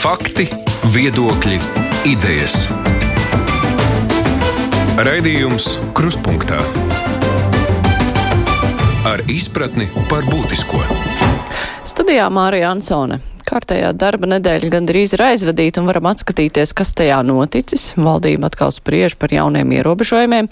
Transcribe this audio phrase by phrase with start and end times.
[0.00, 0.46] Fakti,
[0.94, 1.58] viedokļi,
[2.08, 2.54] idejas.
[5.04, 6.56] Raidījums Kruspunkta
[9.04, 10.80] ar izpratni par būtisko.
[11.84, 13.20] Studijā Mārija Ansone.
[13.50, 17.88] Kārtējā darba nedēļa gandrīz ir aizvadīta un varam atskatīties, kas tajā noticis.
[17.98, 20.46] Valdība atkal spriež par jauniem ierobežojumiem.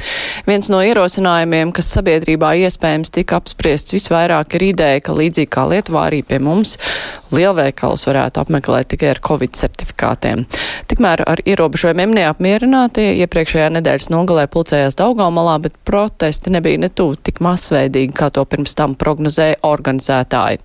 [0.48, 6.08] Viens no ierosinājumiem, kas sabiedrībā iespējams tika apspriests visvairāk, ir ideja, ka līdzīgi kā Lietuvā
[6.08, 6.74] arī pie mums
[7.34, 10.44] lielveikals varētu apmeklēt tikai ar Covid certifikātiem.
[10.90, 17.42] Tikmēr ar ierobežojumiem neapmierinātie iepriekšējā nedēļas nogalē pulcējās Daugaumalā, bet protesti nebija ne tuvu tik
[17.44, 20.62] masveidīgi, kā to pirms tam prognozēja organizētāji.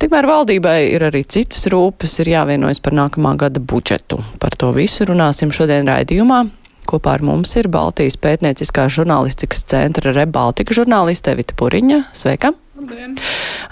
[0.00, 4.20] Tikmēr valdībai ir arī citas rūpes, ir jāvienojas par nākamā gada budžetu.
[4.42, 6.44] Par to visu runāsim šodien raidījumā.
[6.86, 12.04] Kopā ar mums ir Baltijas pētnieciskā žurnālistikas centra Rebaltika žurnāliste Vita Puriņa.
[12.14, 12.52] Sveika!
[12.76, 13.16] Labdien!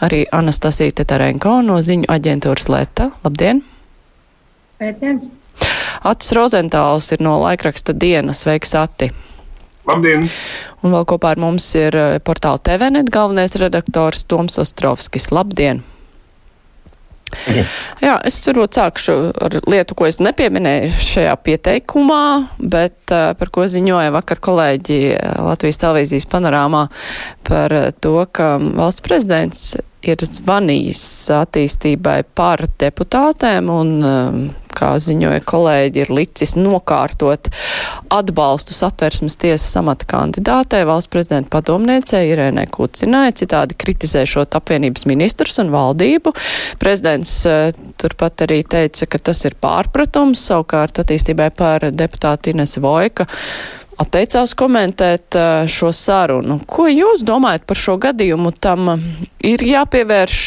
[0.03, 3.13] Arī Anastasija Tetarenko no ziņu aģentūras Leta.
[3.23, 3.63] Labdien!
[4.83, 5.31] Pēciens!
[6.03, 8.43] Atis Rozentāls ir no laikraksta dienas.
[8.43, 9.13] Sveiks, Ati!
[9.87, 10.27] Labdien!
[10.83, 15.31] Un vēl kopā ar mums ir eh, portāla TVNet galvenais redaktors Toms Ostrovskis.
[15.31, 15.85] Labdien!
[18.05, 19.15] Jā, es varbūt sākšu
[19.47, 22.25] ar lietu, ko es nepieminēju šajā pieteikumā,
[22.61, 25.01] bet uh, par ko ziņoja vakar kolēģi
[25.45, 26.87] Latvijas televīzijas panorāmā
[27.49, 36.03] par to, ka valsts prezidents ir zvanījis attīstībai par deputātēm un, um, kā ziņoja kolēģi,
[36.03, 37.51] ir licis nokārtot
[38.13, 45.71] atbalstu satversmes tiesas amata kandidātei valsts prezidenta padomniecei Irēnai Kucinai, citādi kritizēšot apvienības ministrus un
[45.75, 46.35] valdību.
[46.83, 53.29] Prezidents uh, turpat arī teica, ka tas ir pārpratums, savukārt attīstībai par deputātu Ines Vojka
[54.01, 55.37] atteicās komentēt
[55.71, 56.59] šo sarunu.
[56.67, 58.53] Ko jūs domājat par šo gadījumu?
[58.63, 58.91] Tam
[59.45, 60.39] ir jāpievērš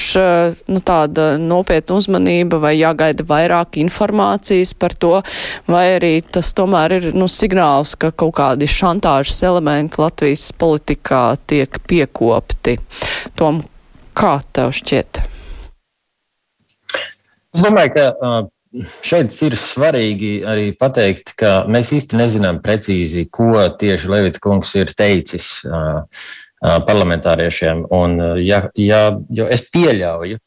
[0.72, 5.14] nu, tāda nopietna uzmanība vai jāgaida vairāk informācijas par to,
[5.70, 11.82] vai arī tas tomēr ir nu, signāls, ka kaut kādi šantāžas elementi Latvijas politikā tiek
[11.88, 12.78] piekopti.
[13.40, 13.64] Tom,
[14.18, 15.24] kā tev šķiet?
[17.58, 18.46] Es domāju, ka uh,
[19.06, 24.94] šeit ir svarīgi arī pateikt, ka mēs īsti nezinām precīzi, ko tieši Levita kungs ir
[24.98, 27.88] teicis uh, uh, parlamentāriešiem.
[27.94, 30.40] Un, uh, ja, ja, jo es pieļauju,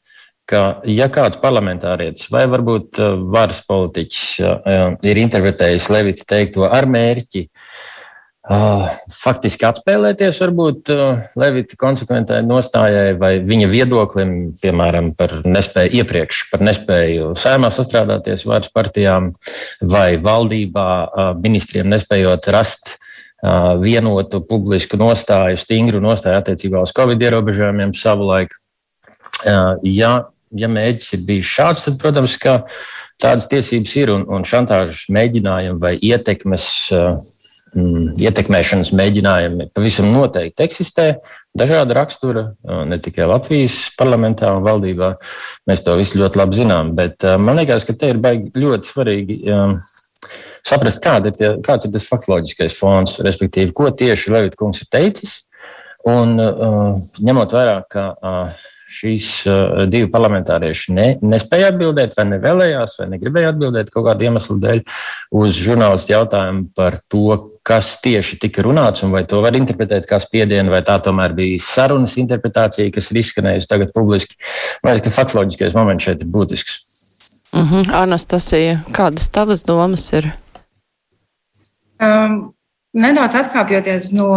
[0.50, 2.98] ka ja kāds parlamentārietis vai varbūt
[3.30, 4.22] varas politiķis
[5.06, 7.68] ir interpretējis Levita teikto ar mērķi uh,
[8.50, 16.64] faktiski atspēlēties varbūt uh, Levita konsekventai nostājai vai viņa viedoklim, piemēram, par nespēju iepriekš, par
[16.66, 19.30] nespēju sēmā sastrādāties vārds partijām
[19.80, 22.96] vai valdībā uh, ministriem nespējot rast
[23.80, 28.52] vienotu publisku nostāju, stingru nostāju attiecībā uz Covid ierobežojumiem savulaik.
[29.80, 30.10] Ja,
[30.52, 32.58] ja mēģis ir bijis šāds, tad, protams, ka
[33.16, 37.39] tādas tiesības ir un, un šantāžas mēģinājumi vai ietekmes mm,
[37.74, 41.06] ietekmēšanas mēģinājumi pavisam noteikti eksistē.
[41.56, 42.44] Dažāda rakstura,
[42.86, 45.14] ne tikai Latvijas parlamentā un valdībā.
[45.70, 49.40] Mēs to visu ļoti labi zinām, bet man liekas, ka te ir baigi ļoti svarīgi.
[50.66, 54.90] Saprast, kāda ir tie, kāds ir tas faktoloģiskais fons, respektīvi, ko tieši Levita kungs ir
[54.92, 55.40] teicis.
[56.08, 58.60] Un uh, ņemot vērā, ka uh,
[58.90, 64.56] šīs uh, divi parlamentārieši ne, nespēja atbildēt, vai nevēlējās, vai negribēja atbildēt kaut kādu iemeslu
[64.62, 64.80] dēļ
[65.42, 67.26] uz žurnālistu jautājumu par to,
[67.70, 71.58] kas tieši tika runāts, un vai to var interpretēt kā spiedienu, vai tā tomēr bija
[71.62, 74.38] sarunas interpretācija, kas ir izskanējusi tagad publiski.
[74.82, 76.78] Man liekas, ka faktoloģiskais moments šeit ir būtisks.
[77.54, 77.94] Mm -hmm.
[78.02, 80.32] Anastasija, kādas tavas domas ir?
[82.00, 82.54] Um,
[82.90, 84.32] Nedaudz atkāpjoties no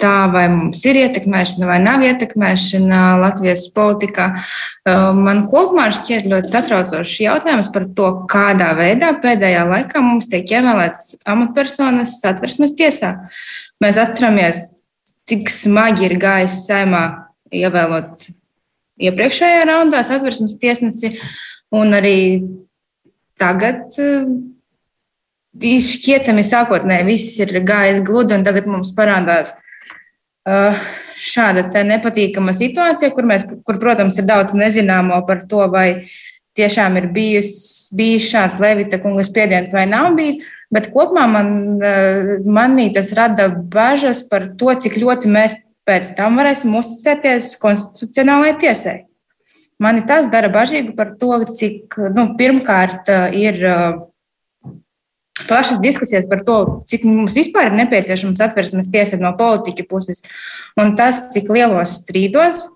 [0.00, 4.30] tā, vai mums ir ietekmēšana vai nav ietekmēšana Latvijas politikā,
[4.88, 10.48] um, man kopumā šķiet ļoti satraucošs jautājums par to, kādā veidā pēdējā laikā mums tiek
[10.54, 13.12] ievēlēts amatpersonas satversmes tiesā.
[13.84, 14.70] Mēs atceramies,
[15.28, 17.04] cik smagi ir gājis saimā
[17.52, 18.30] ievēlot
[19.04, 21.12] iepriekšējā raundā satversmes tiesnesi,
[21.76, 22.16] un arī
[23.36, 23.92] tagad
[25.60, 29.52] šķietami sākotnēji viss ir gājis gludi, un tagad mums parādās
[30.48, 30.78] uh,
[31.20, 36.08] šāda nepatīkama situācija, kur, mēs, kur, protams, ir daudz nezināmo par to, vai
[36.56, 37.52] tiešām ir bijis,
[37.96, 40.40] bijis šāds Levita kungas spiediens vai nav bijis.
[40.72, 46.38] Bet kopumā man, uh, manī tas rada bažas par to, cik ļoti mēs pēc tam
[46.40, 48.96] varēsim uzticēties konstitucionālajai tiesai.
[49.82, 53.60] Mani tas dara bažīgu par to, cik nu, pirmkārt uh, ir
[55.48, 56.58] plašas diskusijas par to,
[56.90, 60.22] cik mums vispār ir nepieciešams atversmes tiesa no politiķu puses,
[60.80, 62.66] un tas, cik lielos strīdos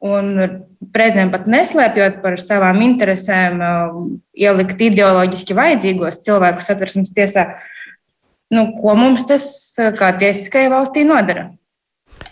[0.00, 0.32] un
[0.96, 3.60] reizēm pat neslēpjot par savām interesēm,
[4.32, 7.46] ielikt ideoloģiski vajadzīgos cilvēkus satversmes tiesā,
[8.54, 9.44] nu, ko mums tas
[9.98, 11.50] kā tiesiskajai valstī nodara?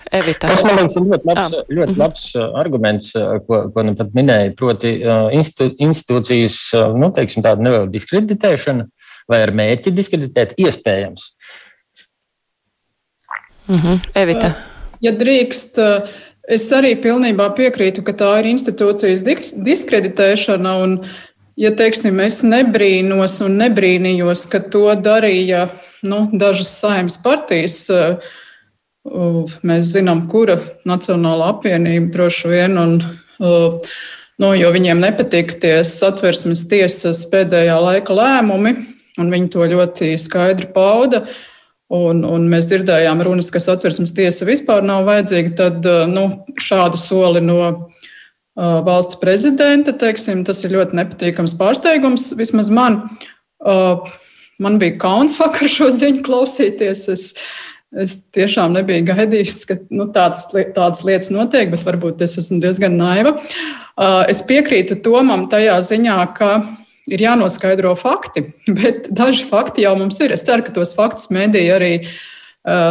[0.08, 0.48] Evita.
[0.48, 1.64] Tas, man liekas, ir ļoti labs, ah.
[1.68, 2.00] ļoti mhm.
[2.00, 2.22] labs
[2.62, 3.10] arguments,
[3.44, 4.94] ko, ko nu pat minēja, proti
[5.36, 6.60] institū, institūcijas,
[6.96, 8.88] nu, teiksim, tāda neliela diskreditēšana
[9.28, 11.32] vai ar mērķi diskreditēt iespējams.
[13.68, 14.00] Mm -hmm.
[14.14, 14.52] Evita.
[15.00, 15.78] Ja drīkst,
[16.48, 19.22] es arī pilnībā piekrītu, ka tā ir institūcijas
[19.64, 20.74] diskreditēšana.
[20.82, 20.98] Un,
[21.56, 25.68] ja teiksim, es nebrīnos un nebrīnījos, ka to darīja
[26.02, 27.90] nu, dažas saimnes partijas,
[29.62, 30.58] mēs zinām, kura
[30.88, 32.78] Nacionāla apvienība droši vien.
[32.78, 33.02] Un,
[34.38, 38.76] nu, jo viņiem nepatīk tie satversmes tiesas pēdējā laika lēmumi,
[39.18, 41.24] un viņi to ļoti skaidri pauda.
[41.88, 45.54] Un, un mēs dzirdējām runas, ka satversmes tiesa vispār nav vajadzīga.
[45.56, 46.26] Tad nu,
[46.60, 52.28] šādu soli no uh, valsts prezidenta, teiksim, tas ir ļoti nepatīkams pārsteigums.
[52.36, 53.00] Vismaz man,
[53.64, 54.04] uh,
[54.60, 57.06] man bija kauns vakar šo ziņu klausīties.
[57.14, 57.24] Es,
[57.96, 63.00] es tiešām nebiju gaidījis, ka nu, tādas, tādas lietas notiek, bet varbūt es esmu diezgan
[63.00, 63.38] naiva.
[63.96, 66.52] Uh, es piekrītu Tomam tajā ziņā, ka
[67.12, 68.48] ir jānoskaidro fakti,
[68.80, 70.34] bet daži fakti jau mums ir.
[70.36, 71.94] Es ceru, ka tos faktus mēdīja arī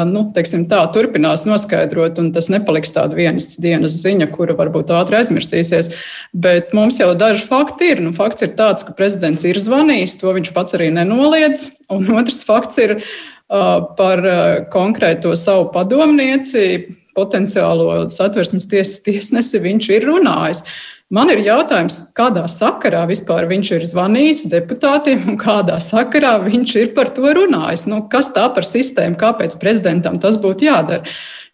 [0.09, 5.91] nu, tā, turpinās noskaidrot, un tas nepaliks tāda vienas dienas ziņa, kura varbūt ātri aizmirsīsies.
[6.33, 8.01] Bet mums jau daži fakti ir.
[8.01, 11.67] Nu, fakts ir tāds, ka prezidents ir zvanījis, to viņš pats arī nenoliedz.
[11.93, 16.87] Un otrs fakts ir uh, par uh, konkrēto savu padomnieci,
[17.17, 20.63] potenciālo satversmes tiesas tiesnesi, viņš ir runājis.
[20.63, 26.73] Uh, Man ir jautājums, kādā sakarā vispār viņš ir zvanījis deputātiem un kādā sakarā viņš
[26.81, 27.85] ir par to runājis.
[27.87, 31.07] Nu, kas tā par sistēmu, kāpēc prezidentam tas būtu jādara?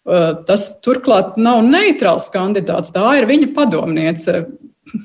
[0.04, 4.42] Uh, tas turklāt nav neitrāls kandidāts, tā ir viņa padomniece.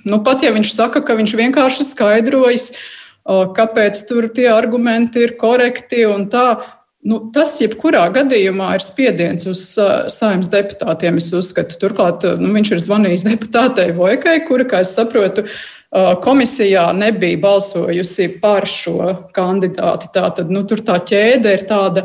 [0.09, 5.37] Nu, pat ja viņš saka, ka viņš vienkārši skaidrojas, uh, kāpēc tur tie argumenti ir
[5.39, 6.57] korekti un tā,
[6.99, 11.19] Nu, tas, jebkurā gadījumā, ir spiediens uz uh, saimnes deputātiem.
[11.21, 16.89] Es uzskatu, turklāt nu, viņš ir zvanījis deputātei Vojkai, kura, kā es saprotu, uh, komisijā
[16.97, 20.09] nebija balsojusi par šo kandidāti.
[20.17, 22.03] Tātad nu, tur tā ķēde ir tāda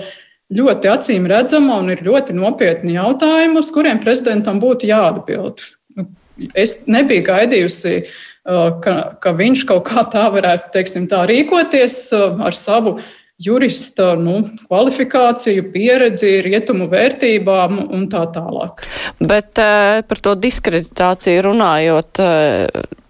[0.55, 5.67] ļoti acīm redzama un ir ļoti nopietni jautājumi, uz kuriem prezidentam būtu jāatbild.
[5.99, 6.07] Nu,
[6.55, 12.55] es nebiju gaidījusi, uh, ka, ka viņš kaut kā tā varētu teiksim, tā rīkoties ar
[12.55, 13.01] savu
[13.43, 18.85] jurista nu, kvalifikāciju, pieredzi, rietumu vērtībām un tā tālāk.
[19.21, 22.23] Bet uh, par to diskreditāciju runājot.
[22.23, 23.01] Uh,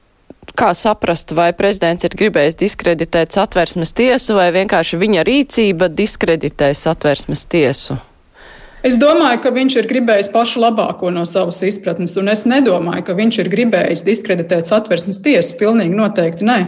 [0.55, 7.43] Kā saprast, vai prezidents ir gribējis diskreditēt satversmes tiesu, vai vienkārši viņa rīcība diskreditē satversmes
[7.51, 7.97] tiesu?
[8.85, 13.15] Es domāju, ka viņš ir gribējis pašu labāko no savas izpratnes, un es nedomāju, ka
[13.17, 15.55] viņš ir gribējis diskreditēt satversmes tiesu.
[15.57, 16.59] Pilnīgi noteikti nē.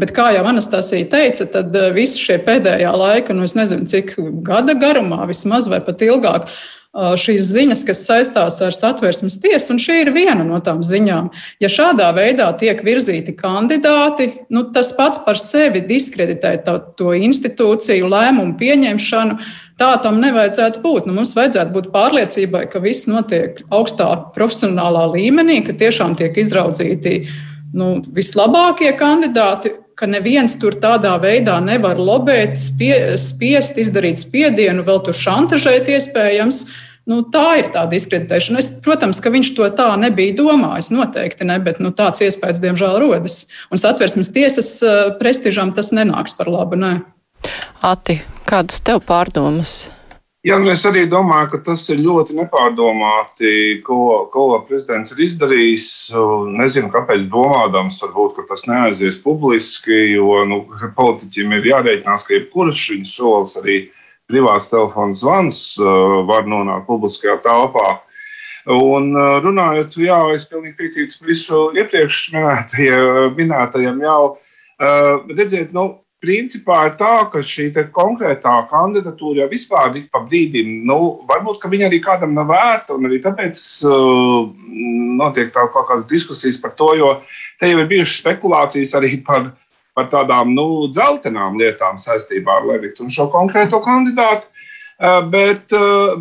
[0.00, 4.14] Bet, kā jau Anastasija teica, tad eh, visi šie pēdējā laika, nu es nezinu, cik
[4.46, 6.48] gada garumā, vismaz vai pat ilgāk,
[6.96, 11.28] šīs ziņas, kas saistās ar satversmes tiesu, un šī ir viena no tām ziņām.
[11.60, 18.08] Ja šādā veidā tiek virzīti kandidāti, nu, tas pats par sevi diskreditē to, to institūciju
[18.08, 19.38] lēmumu pieņemšanu.
[19.76, 21.04] Tā tam nevajadzētu būt.
[21.08, 27.18] Nu, mums vajadzētu būt pārliecībai, ka viss notiek augstā profesionālā līmenī, ka tiešām tiek izraudzīti
[27.76, 35.02] nu, vislabākie kandidāti, ka neviens tur tādā veidā nevar lobēt, spie, spiest, izdarīt spiedienu, vēl
[35.04, 36.64] tur šantažēt iespējams.
[37.06, 38.58] Nu, tā ir tā diskreditēšana.
[38.58, 40.88] Es, protams, ka viņš to tā nebija domājis.
[40.90, 43.44] Noteikti ne, bet nu, tāds iespējas, diemžēl, rodas.
[43.70, 46.80] Un satversmes tiesas eh, prestižam tas nenāks par labu.
[46.80, 46.96] Ne.
[47.84, 49.86] Ati, kādas tev pārdomas?
[50.46, 53.48] Jā, nu es arī domāju, ka tas ir ļoti nepārdomāti,
[53.82, 55.86] ko, ko prezidents ir izdarījis.
[56.60, 60.60] Nezinu, kāpēc domādams, varbūt tas neaizies publiski, jo nu,
[60.94, 63.80] politiķim ir jārēķinās, ka jebkurš viņa solis, arī
[64.30, 67.96] privāts telefons zvans, uh, var nonākt publiskajā telpā.
[68.70, 72.22] Un uh, runājot, jā, es pilnīgi piekrītu visu iepriekš
[73.38, 75.88] minētajam, jau uh, redziet, nu,
[76.26, 81.86] principā ir tā, ka šī konkrētā kandidatūra jau vispār ir pa brīdim, nu, varbūt viņa
[81.86, 84.48] arī kādam nav vērta, un arī tāpēc uh,
[85.20, 87.12] notiek tā kaut kādas diskusijas par to, jo
[87.60, 89.52] te jau ir bijušas spekulācijas arī par,
[89.96, 94.50] par tādām nu, dzeltenām lietām saistībā ar Levitu un šo konkrēto kandidātu.
[94.96, 95.72] Bet,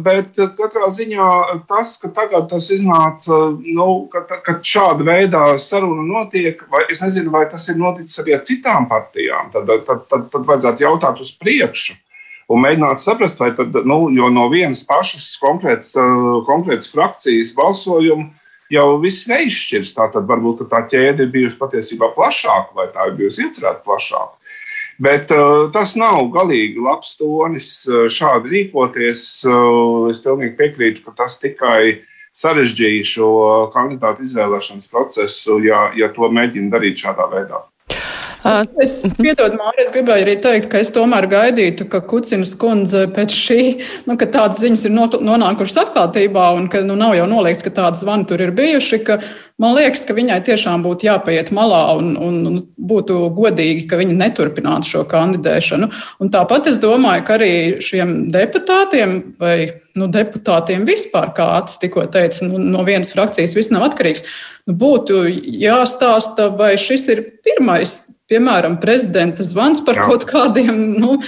[0.04, 1.28] bet katrā ziņā
[1.64, 7.32] tas, ka tagad tas iznāca, nu, ka, ka šāda veida saruna notiek, vai es nezinu,
[7.32, 11.32] vai tas ir noticis arī ar citām partijām, tad, tad, tad, tad vajadzētu jautāt uz
[11.40, 11.96] priekšu.
[12.52, 15.96] Un mēģināt saprast, vai tad, nu, no vienas pašas konkrētas,
[16.46, 18.28] konkrētas frakcijas balsojumu
[18.76, 19.96] jau viss neizšķirs.
[19.96, 24.36] Tātad varbūt tā ķēde ir bijusi patiesībā plašāka, vai tā ir bijusi iecerēta plašāka.
[25.02, 29.24] Bet uh, tas nav galīgi labs tonis uh, šādi rīkoties.
[29.50, 33.30] Uh, es pilnīgi piekrītu, ka tas tikai sarežģīja šo
[33.76, 37.64] kandidātu izvēlēšanas procesu, ja, ja to mēģina darīt šādā veidā.
[38.46, 43.08] Es, es piedodu, Mārija, es gribēju arī teikt, ka es tomēr gaidītu, ka Kucinas kundze
[43.14, 43.62] pēc šī,
[44.06, 48.04] nu, ka tādas ziņas ir nonākušas atklātībā un ka nu, nav jau noliegts, ka tādas
[48.06, 49.18] zvani tur ir bijuši, ka
[49.62, 54.18] man liekas, ka viņai tiešām būtu jāpaiet malā un, un, un būtu godīgi, ka viņa
[54.20, 55.92] neturpinātu šo kandidēšanu.
[56.24, 59.58] Un tāpat es domāju, ka arī šiem deputātiem vai
[59.96, 64.28] nu, deputātiem vispār, kā Atis tikko teica, nu, no vienas frakcijas viss nav atkarīgs,
[64.68, 65.24] nu, būtu
[65.64, 70.08] jāstāsta, vai šis ir pirmais piemēram, prezidenta zvans par Jā.
[70.10, 71.20] kaut kādiem nu,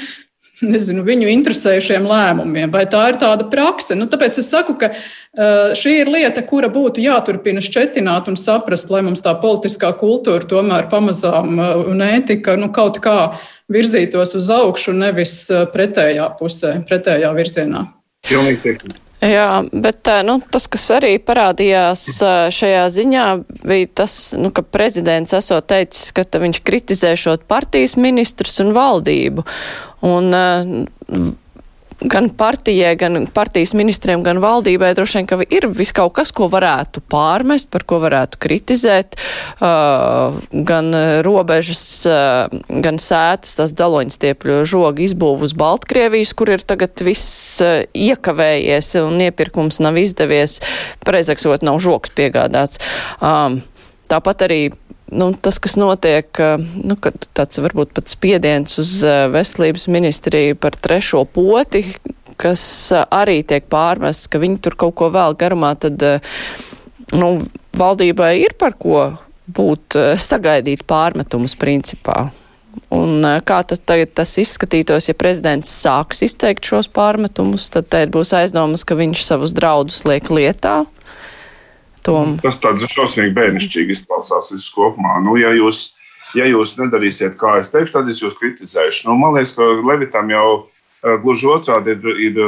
[0.73, 3.97] nezinu, viņu interesējušiem lēmumiem, vai tā ir tāda prakse.
[3.97, 8.91] Nu, tāpēc es saku, ka uh, šī ir lieta, kura būtu jāturpina šķetināt un saprast,
[8.93, 13.17] lai mums tā politiskā kultūra tomēr pamazām uh, un ētika nu, kaut kā
[13.71, 17.89] virzītos uz augšu, nevis uh, pretējā pusē, pretējā virzienā.
[18.27, 18.97] Pilnīgi tikai.
[19.17, 22.03] Jā, bet nu, tas, kas arī parādījās
[22.53, 23.23] šajā ziņā,
[23.65, 29.45] bija tas, nu, ka prezidents esot teicis, ka viņš kritizēšot partijas ministrus un valdību.
[30.05, 30.33] Un,
[31.97, 36.45] gan partijai, gan partijas ministriem, gan valdībai droši vien, ka ir vis kaut kas, ko
[36.51, 39.17] varētu pārmest, par ko varētu kritizēt,
[39.57, 40.93] uh, gan
[41.25, 42.53] robežas, uh,
[42.85, 49.17] gan sētas, tas daloņstiepļu žoga izbūvu uz Baltkrievijas, kur ir tagad viss uh, iekavējies un
[49.29, 50.59] iepirkums nav izdevies,
[51.07, 52.83] pareizāksot nav žoks piegādāts.
[53.17, 53.63] Um,
[54.11, 54.61] tāpat arī
[55.11, 56.29] nu, tas, kas notiek,
[56.83, 56.97] nu,
[57.37, 58.93] tāds varbūt pat spiediens uz
[59.33, 61.83] veselības ministriju par trešo poti,
[62.37, 66.03] kas arī tiek pārmests, ka viņi tur kaut ko vēl garumā, tad
[67.15, 67.29] nu,
[67.77, 69.07] valdībai ir par ko
[69.47, 72.27] būt sagaidīt pārmetumus principā.
[72.93, 78.35] Un kā tas tagad tas izskatītos, ja prezidents sāks izteikt šos pārmetumus, tad te būs
[78.37, 80.83] aizdomas, ka viņš savus draudus liek lietā.
[82.07, 82.37] Tom.
[82.39, 85.17] Tas tāds šausmīgi bērnišķīgi izklausās viss kopumā.
[85.25, 85.89] Nu, ja, jūs,
[86.37, 89.09] ja jūs nedarīsiet, kā es teikšu, tad es jūs kritizēšu.
[89.09, 92.39] Nu, man liekas, ka Levitam jau uh, gluži otrādi ir, ir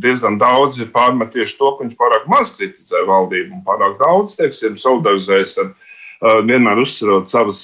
[0.00, 4.76] diezgan daudz pārmet tieši to, ka viņš pārāk maz kritizē valdību un pārāk daudz, teiksim,
[4.80, 7.62] solidarizējas ar uh, vienmēr uzsverot savas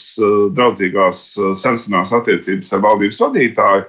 [0.57, 1.27] draudzīgās
[1.61, 3.87] sensenās attiecības ar valdības vadītāju.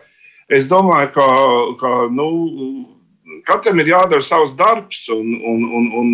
[0.59, 1.27] Es domāju, ka,
[1.79, 2.27] ka nu,
[3.47, 6.11] katram ir jādara savs darbs, un, un, un, un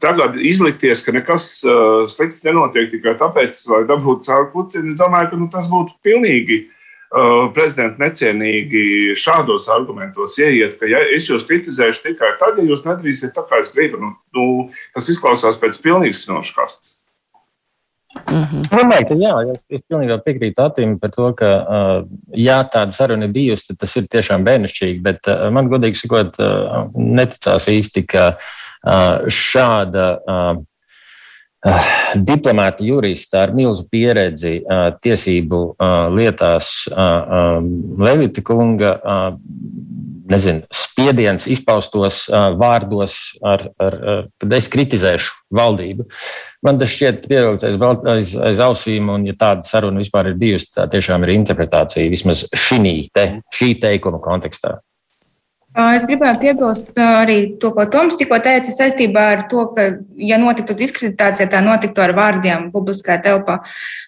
[0.00, 5.30] Tagad izlikties, ka nekas uh, slikts nenotiek tikai tāpēc, lai dabūtu caur puciņu, es domāju,
[5.32, 11.48] ka nu, tas būtu pilnīgi uh, prezidenta necienīgi šādos argumentos ieiet, ka ja es jūs
[11.48, 13.98] kritizēšu tikai tad, ja jūs nedarīsiet tā, kā es gribu.
[14.04, 14.46] Nu, nu,
[14.94, 16.94] tas izklausās pēc pilnīgas noškastes.
[18.18, 18.62] Mm -hmm.
[18.62, 22.94] Es domāju, ka jā, es, es pilnībā piekrītu Atim par to, ka, uh, ja tāda
[22.94, 25.02] saruna ir bijusi, tad tas ir tiešām bērnišķīgi.
[25.02, 28.56] Bet uh, man, godīgi sakot, uh, neticās īsti, ka uh,
[29.32, 30.08] šāda
[32.14, 34.60] diplomāta jurista ar milzu pieredzi
[35.02, 35.62] tiesību
[36.14, 36.70] lietās
[37.98, 38.92] Levita kunga
[40.28, 42.26] nezinu, spiediens izpaustos
[42.60, 46.08] vārdos, ar, ar, ar, kad es kritizēšu valdību.
[46.66, 47.78] Man tas šķiet pievilkts aiz,
[48.12, 52.44] aiz, aiz ausīm, un ja tāda saruna vispār ir bijusi, tā tiešām ir interpretācija vismaz
[52.52, 54.78] šī, te, šī teikuma kontekstā.
[55.76, 59.84] Es gribēju piebilst arī to, ko Toms tikko teica saistībā ar to, ka,
[60.16, 63.58] ja notiktu diskreditācija, tā notiktu ar vārdiem publiskajā telpā.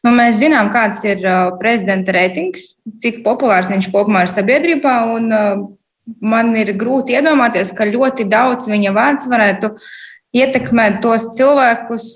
[0.03, 1.21] Nu, mēs zinām, kāds ir
[1.61, 2.73] prezidenta reitings,
[3.05, 4.97] cik populārs viņš kopumā ir sabiedrībā.
[5.13, 5.31] Un,
[6.25, 9.75] man ir grūti iedomāties, ka ļoti daudz viņa vārds varētu
[10.41, 12.09] ietekmēt tos cilvēkus,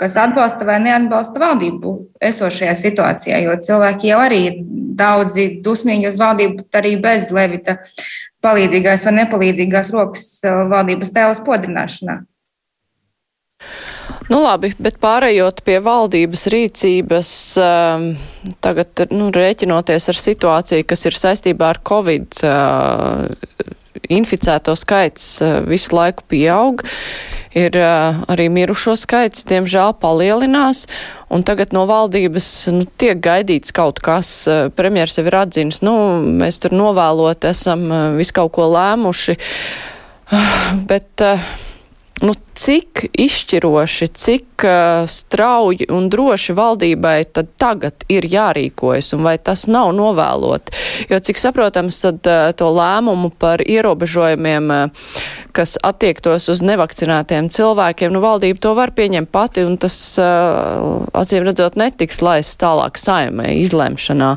[0.00, 1.92] kas atbalsta vai neatbalsta valdību
[2.30, 4.58] esošajā situācijā, jo cilvēki jau arī ir
[5.00, 7.78] daudzi dusmīgi uz valdību arī bez Levita
[8.44, 12.20] palīdzīgās vai nepalīdzīgās rokas uh, valdības tēlas podrināšanā.
[14.30, 18.04] Nu labi, bet pārējot pie valdības rīcības, um,
[18.64, 23.26] tagad nu, rēķinoties ar situāciju, kas ir saistībā ar Covid, uh,
[24.08, 26.86] inficēto skaits uh, visu laiku pieaug.
[27.50, 27.76] Uh, ir
[28.30, 30.84] arī mirušo skaits, diemžēl, palielinās,
[31.32, 34.30] un tagad no valdības nu, tiek gaidīts kaut kas.
[34.76, 35.94] Premjeras jau ir atzinis, nu,
[36.42, 37.88] mēs tur novēlot esam
[38.18, 39.36] visu kaut ko lēmuši,
[40.90, 41.26] bet
[42.20, 49.36] nu, cik izšķiroši, cik uh, strauji un droši valdībai tad tagad ir jārīkojas, un vai
[49.40, 50.72] tas nav novēlot?
[51.10, 55.12] Jo, cik saprotams, tad uh, to lēmumu par ierobežojumiem, uh,
[55.56, 61.46] kas attiektos uz nevakcinētiem cilvēkiem, nu, valdība to var pieņemt pati, un tas, uh, acīm
[61.48, 64.34] redzot, netiks laists tālāk saimē izlemšanā.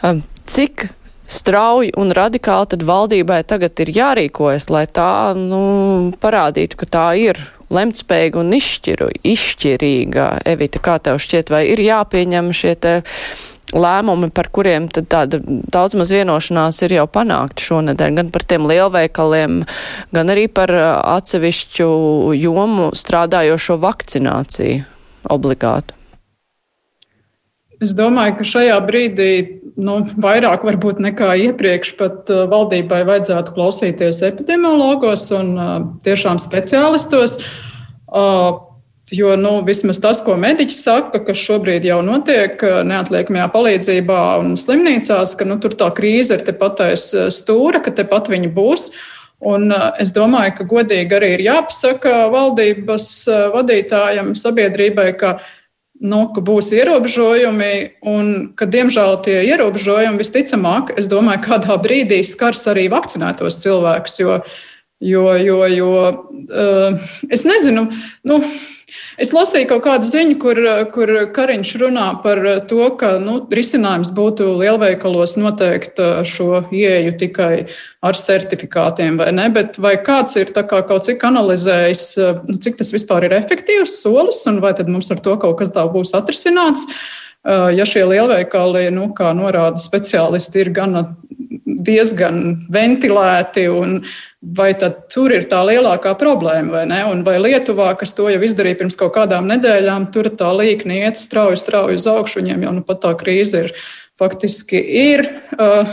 [0.00, 0.88] Uh, cik
[1.26, 7.40] strauji un radikāli, tad valdībai tagad ir jārīkojas, lai tā nu, parādītu, ka tā ir
[7.74, 10.28] lemtspējīga un izšķiru, izšķirīga.
[10.46, 12.94] Evita, kā tev šķiet, vai ir jāpieņem šie te
[13.74, 18.68] lēmumi, par kuriem tad tāda daudz maz vienošanās ir jau panākta šonadēļ, gan par tiem
[18.70, 19.60] lielveikaliem,
[20.14, 20.70] gan arī par
[21.16, 21.90] atsevišķu
[22.38, 24.86] jomu strādājošo vakcināciju
[25.34, 25.95] obligātu?
[27.84, 29.30] Es domāju, ka šajā brīdī
[29.76, 35.74] nu, vairāk varbūt nekā iepriekš pat uh, valdībai vajadzētu klausīties epidemiologos un uh,
[36.06, 37.36] tiešām speciālistos.
[38.06, 38.62] Uh,
[39.12, 45.36] jo nu, vismaz tas, ko mediķi saka, kas šobrīd jau notiek neatliekamajā palīdzībā un slimnīcās,
[45.36, 48.88] ka nu, tur tā krīze ir tepat aiz stūra, ka tepat viņi būs.
[49.46, 49.68] Un
[50.00, 53.08] es domāju, ka godīgi arī ir jāpasaka valdības
[53.52, 55.36] vadītājiem, sabiedrībai, ka
[56.00, 57.72] nu, ka būs ierobežojumi,
[58.08, 64.20] un ka, diemžēl, tie ierobežojumi visticamāk, es domāju, kādā brīdī skars arī vakcinētos cilvēkus.
[64.20, 64.38] Jo,
[65.00, 67.88] jo, jo, jo uh, es nezinu,
[68.28, 68.40] nu,
[69.16, 70.60] Es lasīju kaut kādu ziņu, kur,
[70.92, 77.52] kur Kariņš runā par to, ka nu, risinājums būtu lielveikalos noteikt uh, šo ieeju tikai
[78.04, 79.48] ar certifikātiem, vai ne?
[79.54, 82.06] Bet vai kāds ir kā kaut cik analizējis,
[82.50, 85.72] nu, cik tas vispār ir efektīvs solis, un vai tad mums ar to kaut kas
[85.72, 86.84] tā būs atrisināts?
[86.86, 91.04] Uh, ja šie lielveikali, nu, kā norāda speciālisti, ir gana
[91.86, 92.40] diezgan
[92.72, 94.00] ventilēti, un
[94.56, 97.02] vai tad tur ir tā lielākā problēma, vai ne?
[97.10, 101.20] Un vai Lietuvā, kas to jau izdarīja pirms kaut kādām nedēļām, tur tā līkni iet
[101.20, 103.74] strauji, strauji uz augšu, viņiem jau nu pat tā krīze ir
[104.18, 105.26] faktiski ir.
[105.58, 105.84] Uh,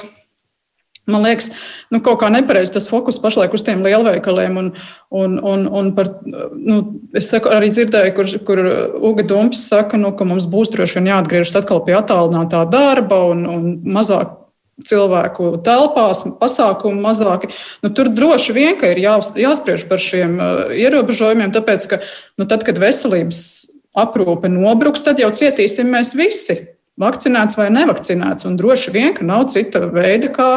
[1.09, 1.49] Man liekas,
[1.91, 4.59] nu, kaut kā nepareizi tas fokus pašlaik uz tiem lielveikaliem.
[4.59, 4.69] Un,
[5.11, 6.77] un, un, un par, nu,
[7.19, 8.61] es saku, arī dzirdēju, kur, kur
[9.11, 13.43] Uga Dumps saka, nu, ka mums būs droši vien jāatgriežas atkal pie attālinātā darba un,
[13.51, 14.39] un mazāk
[14.87, 17.51] cilvēku telpās, pasākumu mazāki.
[17.83, 21.99] Nu, tur droši vien ir jās, jāspriež par šiem uh, ierobežojumiem, tāpēc ka
[22.39, 23.43] nu, tad, kad veselības
[23.93, 26.57] aprūpe nobruks, tad jau cietīsim mēs visi
[27.01, 28.45] vakcinēts vai nevakcinēts.
[28.45, 30.49] Un droši vien, ka nav cita veida, kā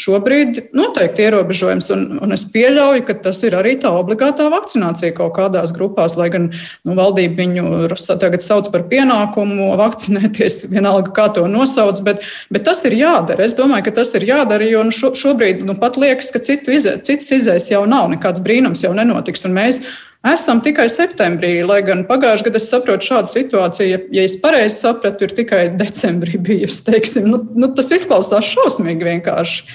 [0.00, 1.90] šobrīd noteikt ierobežojums.
[1.94, 6.30] Un, un es pieļauju, ka tas ir arī tā obligātā vakcinācija kaut kādās grupās, lai
[6.34, 12.66] gan nu, valdība viņu tagad sauc par pienākumu vakcinēties, vienalga kā to nosauc, bet, bet
[12.66, 13.46] tas ir jādara.
[13.46, 16.74] Es domāju, ka tas ir jādara, jo nu, šo, šobrīd nu, pat liekas, ka citu
[16.74, 19.46] izē, cits izējas jau nav, nekāds brīnums jau nenotiks.
[19.46, 19.84] Un mēs
[20.24, 24.78] Esam tikai septembrī, lai gan pagājušajā gadā es saprotu šādu situāciju, ja, ja es pareizi
[24.78, 26.80] sapratu, ir tikai decembrī bijusi.
[26.86, 29.66] Teiksim, nu, nu, tas izklausās šausmīgi vienkārši.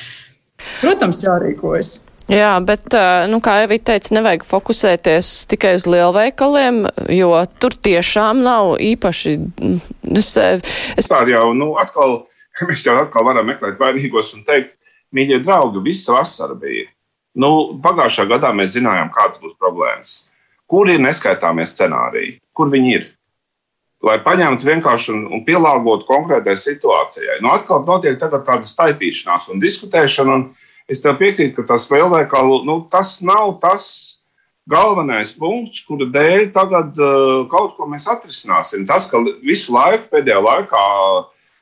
[0.82, 1.92] Protams, jārīkojas.
[2.30, 2.94] Jā, bet,
[3.30, 6.84] nu, kā jau teica, nevajag fokusēties tikai uz lielveikaliem,
[7.14, 7.30] jo
[7.62, 9.36] tur tiešām nav īpaši.
[10.14, 11.10] Es, es...
[11.10, 12.24] Tā jau, nu, atkal,
[12.70, 14.76] mēs jau atkal varam meklēt vainīgos un teikt,
[15.14, 16.86] mīļie draugi, visa vasara bija.
[17.38, 20.29] Nu, pagājušā gadā mēs zinājām, kādas būs problēmas.
[20.70, 22.38] Kur ir neskaitāmie scenāriji?
[22.54, 23.08] Kur viņi ir?
[24.06, 27.42] Lai paņemtu vienkārši un, un pielāgotu konkrētai situācijai.
[27.44, 30.38] Nu, atkal notiek tāda staipīšanās un diskutēšana.
[30.38, 30.46] Un
[30.90, 33.90] es tev piekrītu, ka tas lielveikalu nu, tas nav tas
[34.70, 38.86] galvenais punkts, kura dēļ tagad uh, kaut ko mēs atrisināsim.
[38.88, 40.86] Tas, ka visu laiku pēdējā laikā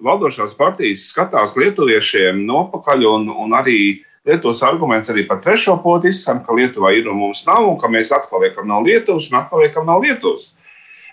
[0.03, 3.79] valdošās partijas skatās lietuviešiem nopakaļ un, un arī
[4.27, 7.87] Lietuvas arguments arī par trešo potu izsaka, ka Lietuvā ir un mums nav, un ka
[7.91, 10.55] mēs atpaliekam no Lietuvas un atpaliekam no Lietuvas.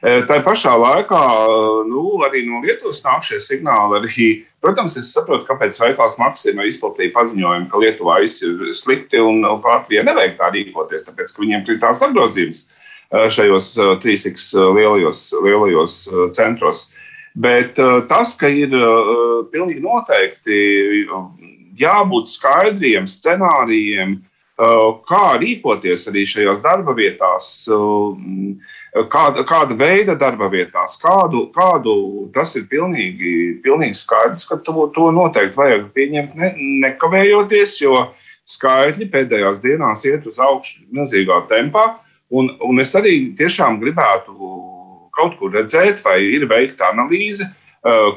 [0.05, 1.21] E, tā pašā laikā
[1.89, 4.01] nu, arī no Lietuvas nāk šie signāli.
[4.01, 4.27] Arī,
[4.65, 10.05] protams, es saprotu, kāpēc veikals Maksima izplatīja paziņojumu, ka Lietuvā viss ir slikti un Latvijai
[10.11, 13.71] nevajag tā rīkoties, tāpēc ka viņiem kritās apgrozījums e, šajos
[14.03, 16.03] 3x e, lielajos, lielajos
[16.35, 16.89] centros.
[17.35, 18.71] Bet tas, ka ir
[19.51, 20.59] pilnīgi noteikti
[21.79, 28.15] jābūt skaidriem scenārijiem, uh, kā rīkoties arī šajās darba vietās, uh,
[29.11, 31.95] kāda, kāda veida darba vietās, kādu, kādu
[32.35, 36.53] tas ir pilnīgi, pilnīgi skaidrs, ka to, to noteikti vajag pieņemt ne,
[36.87, 38.07] nekavējoties, jo
[38.45, 41.95] skaitļi pēdējās dienās iet uz augšu milzīgā tempā.
[42.35, 44.33] Un, un es arī tiešām gribētu
[45.15, 47.64] kaut kur redzēt, vai ir veikta analīze, uh,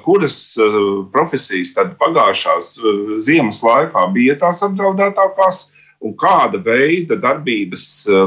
[0.03, 0.75] kuras eh,
[1.12, 5.65] profesijas pagājušās eh, ziemas laikā bija tās apdraudētākās
[5.99, 7.84] un kāda veida darbības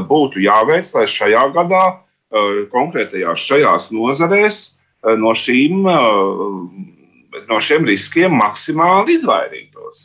[0.09, 1.83] būtu jāveic, lai šajā gadā
[2.71, 4.57] konkrētajās šajās nozarēs
[5.19, 5.87] no, šīm,
[7.47, 10.01] no šiem riskiem maksimāli izvairītos.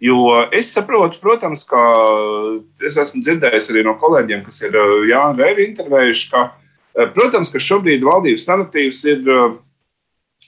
[0.00, 1.82] Jo es saprotu, protams, ka
[2.72, 6.46] es esmu dzirdējis arī no kolēģiem, kas ir Jānis Reivi intervējuši, ka,
[7.12, 9.28] protams, ka šobrīd valdības narratīvs ir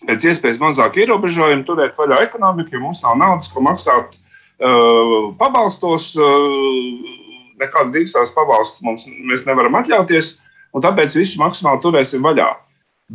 [0.05, 6.13] pēc iespējas mazāk ierobežojumu, turēt vaļā ekonomiku, jo mums nav naudas, ko maksāt uh, pabalstos.
[6.21, 7.25] Uh,
[7.61, 10.37] nekāds divas pabalstus mums nevaram atļauties,
[10.77, 12.51] un tāpēc visu maksimāli turēsim vaļā.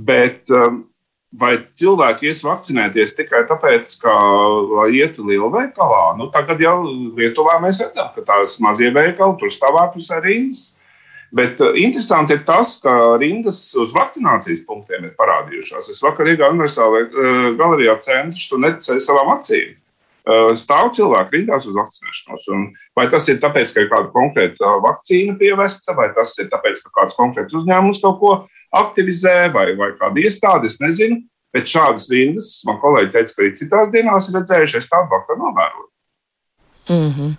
[0.08, 0.84] Bet um,
[1.40, 4.14] vai cilvēki ies vakcinēties tikai tāpēc, ka
[4.76, 6.04] lai ietu lielveikalā?
[6.20, 6.78] Nu, tagad jau
[7.18, 10.81] Lietuvā mēs redzam, ka tās mazie veikali tur stāv ārpusē rindas.
[11.32, 15.88] Bet uh, interesanti ir tas, ka rindas uz vakcinācijas punktiem ir parādījušās.
[15.94, 19.78] Es vakar Rīgā Universālajā uh, galerijā centus un neticēju savām acīm.
[20.22, 22.50] Uh, stāv cilvēki rindās uz vakcinēšanos.
[22.54, 22.68] Un
[23.00, 26.92] vai tas ir tāpēc, ka ir kāda konkrēta vakcīna pievesta, vai tas ir tāpēc, ka
[27.00, 28.34] kāds konkrēts uzņēmums kaut ko
[28.84, 31.24] aktivizē, vai, vai kāda iestāde, es nezinu.
[31.52, 35.40] Bet šādas rindas, man kolēģi teica, ka arī citās dienās ir redzējuši, es tādu vakar
[35.40, 35.88] novēroju.
[36.92, 37.34] Mm -hmm.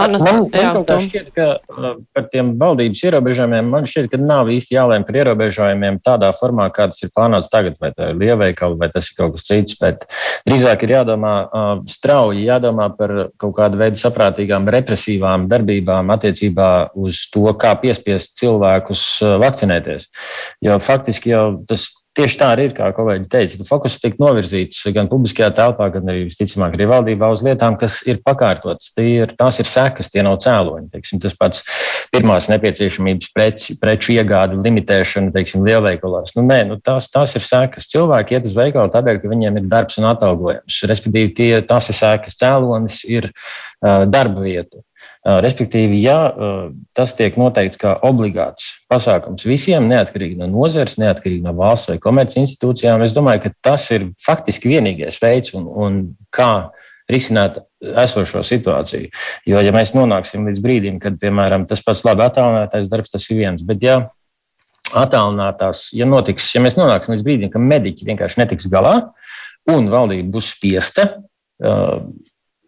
[0.00, 4.18] Anas, man jā, man tā šķiet, ka uh, par tiem valdības ierobežojumiem man šķiet, ka
[4.20, 8.18] nav īsti jālēm par ierobežojumiem tādā formā, kā tas ir plānots tagad, vai tā ir
[8.20, 10.06] lielveikala, vai tas ir kaut kas cits, bet
[10.48, 17.26] drīzāk ir jādomā uh, strauji, jādomā par kaut kādu veidu saprātīgām represīvām darbībām attiecībā uz
[17.34, 20.10] to, kā piespiest cilvēkus uh, vakcinēties.
[20.64, 24.84] Jo faktiski jau tas Tieši tā arī ir, kā kolēģi teica, ka fokus tiek novirzīts
[24.94, 28.92] gan publiskajā telpā, gan arī visticamāk arī valdībā uz lietām, kas ir pakārtotas.
[29.02, 30.92] Ir, tās ir sekas, tie nav cēloņi.
[30.94, 31.64] Teiksim, tas pats
[32.14, 36.36] pirmās nepieciešamības preci, preču iegāde, limitēšana, teiksim, lielveikalos.
[36.38, 37.90] Nu, nē, nu, tās, tās ir sekas.
[37.90, 40.80] Cilvēki iet uz veikalu tādēļ, ka viņiem ir darbs un atalgojums.
[40.86, 42.38] Respektīvi, tie, tās ir sekas.
[42.38, 44.86] Cēlonis ir uh, darba vieta.
[45.24, 46.18] Respektīvi, ja
[46.92, 52.42] tas tiek noteikts kā obligāts pasākums visiem, neatkarīgi no nozares, neatkarīgi no valsts vai komerci
[52.42, 55.96] institūcijām, es domāju, ka tas ir faktiski vienīgais veids, un, un
[56.34, 56.50] kā
[57.08, 57.56] risināt
[58.04, 59.08] esošo situāciju.
[59.48, 63.40] Jo, ja mēs nonāksim līdz brīdim, kad, piemēram, tas pats labi attālinātais darbs, tas ir
[63.40, 63.98] viens, bet ja
[64.92, 68.98] attālinātās, ja notiks, ja mēs nonāksim līdz brīdim, ka mediķi vienkārši netiks galā
[69.72, 72.04] un valdība būs spiesta uh,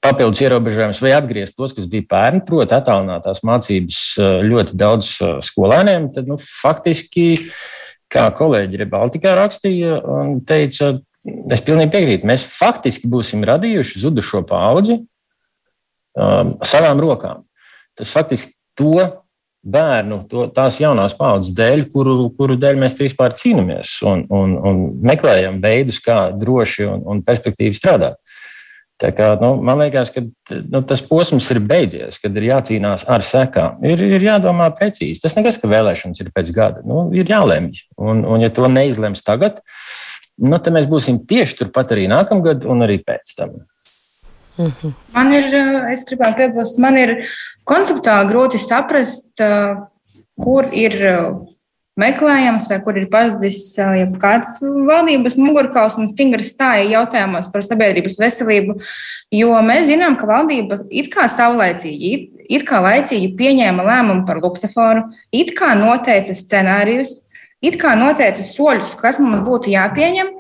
[0.07, 5.35] papildus ierobežojumus vai atgriezt tos, kas bija pērn, proti, attālinātās mācības eh, ļoti daudz eh,
[5.47, 7.27] skolēniem, tad nu, faktiski,
[8.13, 10.95] kā kolēģi Rebaltikā rakstīja un teica,
[11.27, 15.01] es pilnīgi piekrītu, mēs faktiski būsim radījuši zudušo paudzi
[16.15, 17.43] um, savām rokām.
[17.99, 19.09] Tas faktiski to
[19.67, 24.85] bērnu, to, tās jaunās paudzes dēļ, kuru, kuru dēļ mēs vispār cīnāmies un, un, un
[25.03, 28.21] meklējam veidus, kā droši un, un perspektīvi strādāt.
[28.97, 33.25] Tā kā, nu, man liekas, ka nu, tas posms ir beidzies, kad ir jācīnās ar
[33.27, 33.83] sekām.
[33.85, 35.21] Ir, ir jādomā precīzi.
[35.21, 36.85] Tas nekas, ka vēlēšanas ir pēc gada.
[36.89, 37.83] Nu, ir jālemj.
[38.01, 39.61] Un, un, ja to neizlems tagad,
[40.41, 43.59] nu, tad mēs būsim tieši turpat arī nākamgad un arī pēc tam.
[44.57, 44.95] Mhm.
[45.13, 45.51] Man ir,
[45.93, 47.13] es gribētu piebilst, man ir
[47.69, 49.45] konceptuāli grūti saprast,
[50.41, 50.97] kur ir
[52.01, 53.73] meklējams, vai kur ir pazudis
[54.21, 58.77] kāds valdības mugurkauls un stingri stāja jautājumos par sabiedrības veselību.
[59.35, 62.13] Jo mēs zinām, ka valdība it kā saulēcīgi,
[62.53, 67.17] it kā laicīgi pieņēma lēmumu par luksuforu, it kā noteica scenārijus,
[67.65, 70.33] it kā noteica soļus, kas mums būtu jāpieņem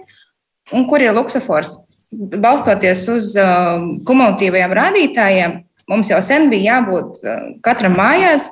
[0.76, 1.78] un kur ir luksufors.
[2.12, 5.56] Balstoties uz uh, kumulatīvajiem rādītājiem,
[5.90, 8.50] mums jau sen bija jābūt uh, katram mājās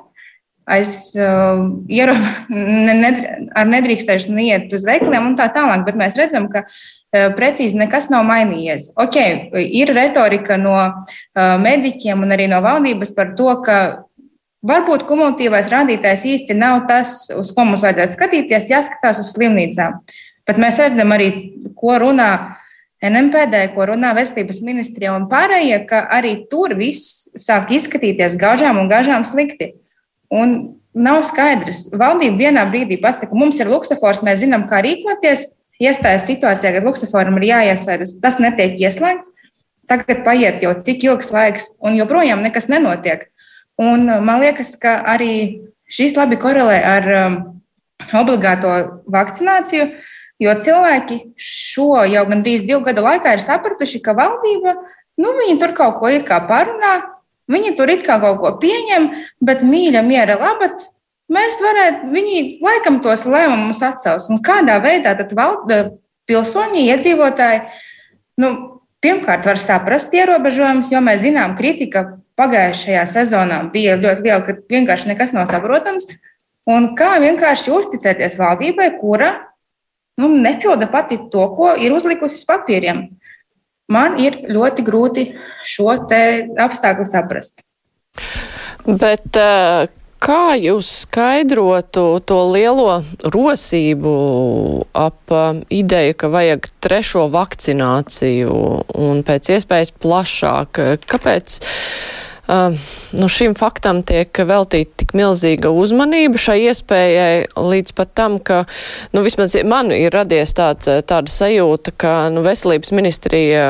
[0.65, 3.11] aiz uh, ierobežojumiem, ne, ne,
[3.53, 5.85] ar nedrīkstēšanu iet uz veikaliem un tā tālāk.
[5.87, 8.91] Bet mēs redzam, ka uh, precīzi nekas nav mainījies.
[9.01, 9.19] Ok,
[9.61, 13.79] ir retorika no uh, mediķiem un arī no valdības par to, ka
[14.65, 20.01] varbūt kumulatīvais rādītājs īsti nav tas, uz ko mums vajadzētu skatīties, jāskatās uz slimnīcām.
[20.45, 21.29] Bet mēs redzam arī,
[21.77, 22.31] ko runā
[23.05, 28.89] NMPD, ko runā veselības ministrija un pārējie, ka arī tur viss sāk izskatīties gaužām un
[28.89, 29.73] gaužām slikti.
[30.33, 30.55] Un
[30.95, 31.89] nav skaidrs.
[31.93, 35.51] Valdība vienā brīdī pasaka, mums ir luksafors, mēs zinām, kā rīkoties.
[35.75, 39.33] Iestājas situācijā, kad luksaforam ir jāieslēdzas, tas netiek ieslēgts.
[39.91, 43.27] Tagad paiet jau cik ilgs laiks, un joprojām nekas nenotiek.
[43.77, 47.35] Un man liekas, ka arī šīs labi korelē ar um,
[48.15, 48.71] obligāto
[49.11, 49.89] vakcināciju,
[50.41, 54.77] jo cilvēki šo jau gandrīz divu gadu laikā ir sapratuši, ka valdība
[55.19, 56.95] nu, tur kaut ko ir kā parunā,
[57.51, 59.09] Viņi tur it kā kaut ko pieņem,
[59.45, 60.87] bet mīļa, miera labad.
[61.31, 64.29] Mēs varētu, viņi laikam tos lēmumus atcels.
[64.33, 65.95] Un kādā veidā tad valda,
[66.29, 67.63] pilsoņi, iedzīvotāji,
[68.41, 68.51] nu,
[69.01, 72.07] pirmkārt, var saprast ierobežojumus, jo mēs zinām, kritika
[72.39, 76.09] pagājušajā sezonā bija ļoti liela, ka vienkārši nekas nav saprotams.
[76.69, 79.35] Un kā vienkārši uzticēties valdībai, kura
[80.17, 83.05] nu, nepilda pati to, ko ir uzlikusi uz papīriem.
[83.91, 85.27] Man ir ļoti grūti
[85.67, 87.61] šo apstākļu saprast.
[88.85, 89.85] Bet, uh,
[90.25, 94.13] Kā jūs skaidrotu to lielo rosību
[94.97, 98.55] ap um, ideju, ka vajag trešo vakcināciju
[99.05, 100.81] un pēc iespējas plašāk?
[101.05, 101.59] Kāpēc
[102.47, 108.63] nu šim faktam tiek veltīta tik milzīga uzmanība šai iespējai līdz pat tam, ka,
[109.15, 113.65] nu vismaz man ir radies tāds, tāda sajūta, ka, nu, veselības ministrija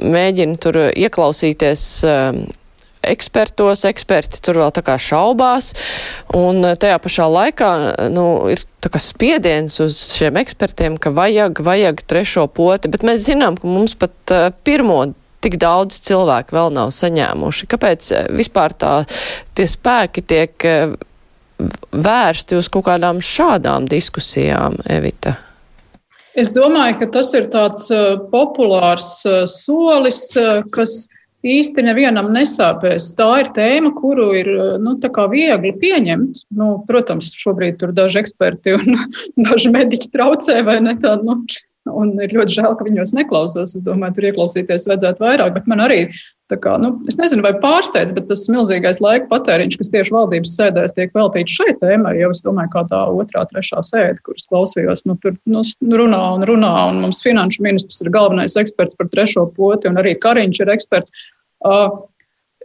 [0.00, 1.84] mēģina tur ieklausīties
[3.08, 5.70] ekspertos, eksperti tur vēl tā kā šaubās,
[6.36, 7.70] un tajā pašā laikā,
[8.12, 13.24] nu, ir tā kā spiediens uz šiem ekspertiem, ka vajag, vajag trešo poti, bet mēs
[13.28, 15.04] zinām, ka mums pat pirmo
[15.44, 17.68] tik daudz cilvēku vēl nav saņēmuši.
[17.70, 18.94] Kāpēc eh, vispār tā,
[19.58, 20.70] tie spēki tiek
[21.90, 25.34] vērsti uz kaut kādām šādām diskusijām, Evita?
[26.38, 29.08] Es domāju, ka tas ir tāds uh, populārs
[29.50, 30.20] solis,
[30.70, 31.00] kas
[31.46, 33.12] īsti nevienam nesāpēs.
[33.18, 34.50] Tā ir tēma, kuru ir
[34.82, 34.96] nu,
[35.30, 36.44] viegli pieņemt.
[36.58, 38.98] Nu, protams, šobrīd tur daži eksperti un
[39.48, 41.24] daži mediķi traucē vai ne tādu.
[41.28, 41.38] Nu,
[41.88, 43.74] Un ir ļoti žēl, ka viņos neklausās.
[43.76, 45.54] Es domāju, tur ieklausīties vajadzētu vairāk.
[45.54, 45.98] Bet man arī,
[46.52, 50.96] kā, nu, es nezinu, vai pārsteidz, bet tas milzīgais laika patēriņš, kas tieši valdības sēdēs
[50.96, 55.18] tiek veltīts šai tēmai, jau es domāju, kā tā otrā, trešā sēde, kuras klausījos, nu,
[55.22, 55.64] tur nu,
[56.02, 56.74] runā un runā.
[56.92, 61.16] Un mums finanšu ministrs ir galvenais eksperts par trešo poti, un arī Kariņš ir eksperts.
[61.66, 62.04] Uh,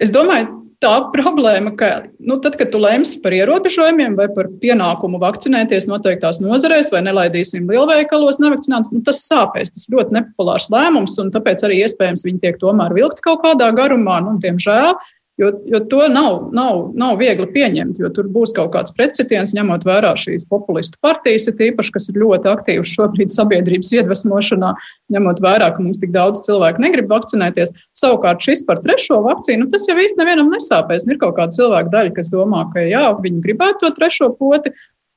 [0.04, 0.52] es domāju,
[0.84, 6.42] tā problēma, ka nu, tad, kad tu lemsi par ierobežojumiem vai par pienākumu vakcinēties noteiktās
[6.44, 9.74] nozarēs vai nelaidīsim lielveikalos nevakcinētus, nu, tas sāpēs.
[9.74, 14.20] Tas ļoti nepopulārs lēmums, un tāpēc arī iespējams viņi tiek tomēr vilkti kaut kādā garumā.
[14.26, 14.94] Nu, diemžēl
[15.42, 19.82] Jo, jo to nav, nav, nav viegli pieņemt, jo tur būs kaut kāds pretsitiens, ņemot
[19.88, 24.76] vērā šīs populistu partijas, ir īpaši, kas ir ļoti aktīvas šobrīd sabiedrības iedvesmošanā,
[25.16, 27.74] ņemot vērā, ka mums tik daudz cilvēku negrib vakcinēties.
[27.98, 31.10] Savukārt šis par trešo vakcīnu, tas jau īsti nevienam nesāpēs.
[31.10, 34.70] Ir kaut kāda cilvēka daļa, kas domā, ka jā, viņi gribētu to trešo poti.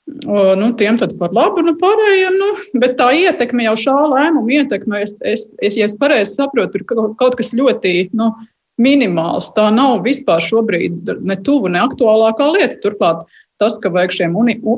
[0.06, 2.36] Nu, tiem tad par labu, nu, pārējiem.
[2.38, 6.78] Nu, bet tā ietekme jau šā lēmuma ietekme, es, es, es, ja es pareizi saprotu,
[6.78, 8.12] ir kaut kas ļoti.
[8.16, 8.30] Nu,
[8.80, 9.50] minimāls.
[9.56, 12.80] Tā nav vispār šobrīd ne tuvu, ne aktuālākā lieta.
[12.82, 13.24] Turklāt
[13.60, 14.34] tas, ka vajag šiem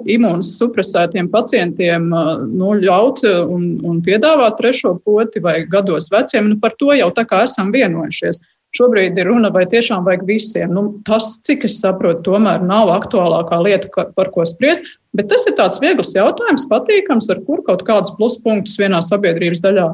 [0.07, 6.95] imunosupresētiem pacientiem nu, ļaut un, un piedāvāt trešo poti vai gados veciem, nu, par to
[6.95, 8.41] jau tā kā esam vienojušies.
[8.77, 10.73] Šobrīd ir runa, vai tiešām vajag visiem.
[10.77, 14.85] Nu, tas, cik es saprotu, tomēr nav aktuālākā lieta, par ko spriest.
[15.17, 19.89] Bet tas ir tāds viegls jautājums, patīkams, ar kur kaut kādus pluspunktus vienā sabiedrības daļā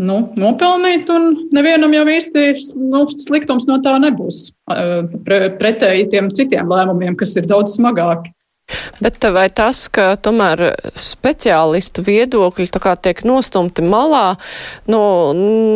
[0.00, 2.44] nu, nopelnīt, un nevienam jau īsti
[2.80, 4.50] nu, sliktums no tā nebūs.
[4.66, 8.32] Pre, pretēji tiem citiem lēmumiem, kas ir daudz smagāki.
[9.02, 10.62] Bet vai tas, ka tomēr
[10.94, 12.68] speciālistu viedokļi
[13.02, 14.36] tiek nostumti malā,
[14.86, 15.00] nu,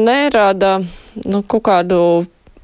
[0.07, 0.77] nerada
[1.25, 2.01] nu, kaut kādu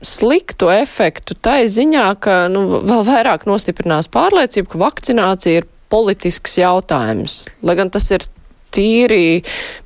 [0.01, 7.43] sliktu efektu tai ziņā, ka nu, vēl vairāk nostiprinās pārliecība, ka vakcinācija ir politisks jautājums.
[7.67, 8.25] Lai gan tas ir
[8.75, 9.41] tīri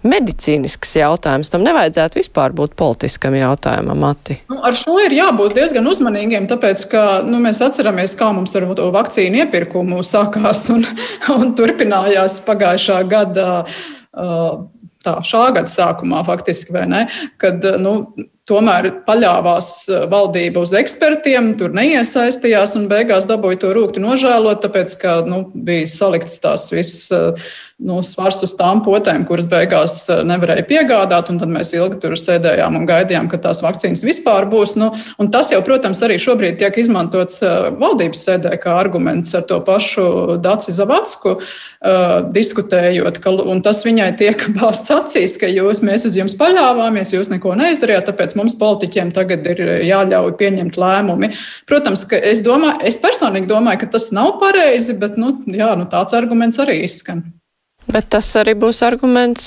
[0.07, 1.51] medicīnisks jautājums.
[1.53, 4.39] Tam nevajadzētu vispār būt politiskam jautājumam, Mati.
[4.53, 8.69] Nu, ar šo ir jābūt diezgan uzmanīgiem, tāpēc, ka nu, mēs atceramies, kā mums ar
[8.77, 10.87] to vakcīnu iepirkumu sākās un,
[11.39, 13.51] un turpinājās pagājušā gada.
[14.15, 14.69] Uh,
[15.05, 17.05] tā, šā gada sākumā, faktiski, ne?
[17.41, 17.95] Kad nu,
[18.49, 19.71] tomēr paļāvās
[20.13, 25.89] valdība uz ekspertiem, tur neiesaistījās un beigās dabūja to rūkti nožēlot, tāpēc, ka nu, bija
[25.91, 27.41] salikts tās visas
[27.83, 31.31] nu, svars uz tām potēm, kuras beigās eh, nevarēja piegādāt.
[31.35, 34.77] Tad mēs ilgi tur sēdējām un gaidījām, ka tās vakcīnas vispār būs.
[34.79, 34.93] Nu,
[35.35, 40.07] tas jau, protams, arī šobrīd tiek izmantots eh, valdības sēdē kā arguments ar to pašu
[40.45, 43.33] Dāci Zavacku, uh, diskutējot, ka
[43.65, 48.37] tas viņai tiek bāzts acīs, ka jūs, mēs uz jums paļāvāmies, jūs neko neizdarījāt, tāpēc
[48.39, 51.33] mums politiķiem tagad ir jāļauj pieņemt lēmumi.
[51.71, 55.89] Protams, ka es, domāju, es personīgi domāju, ka tas nav pareizi, bet nu, jā, nu,
[55.91, 57.25] tāds arguments arī izskan.
[57.91, 59.47] Bet tas arī būs arguments,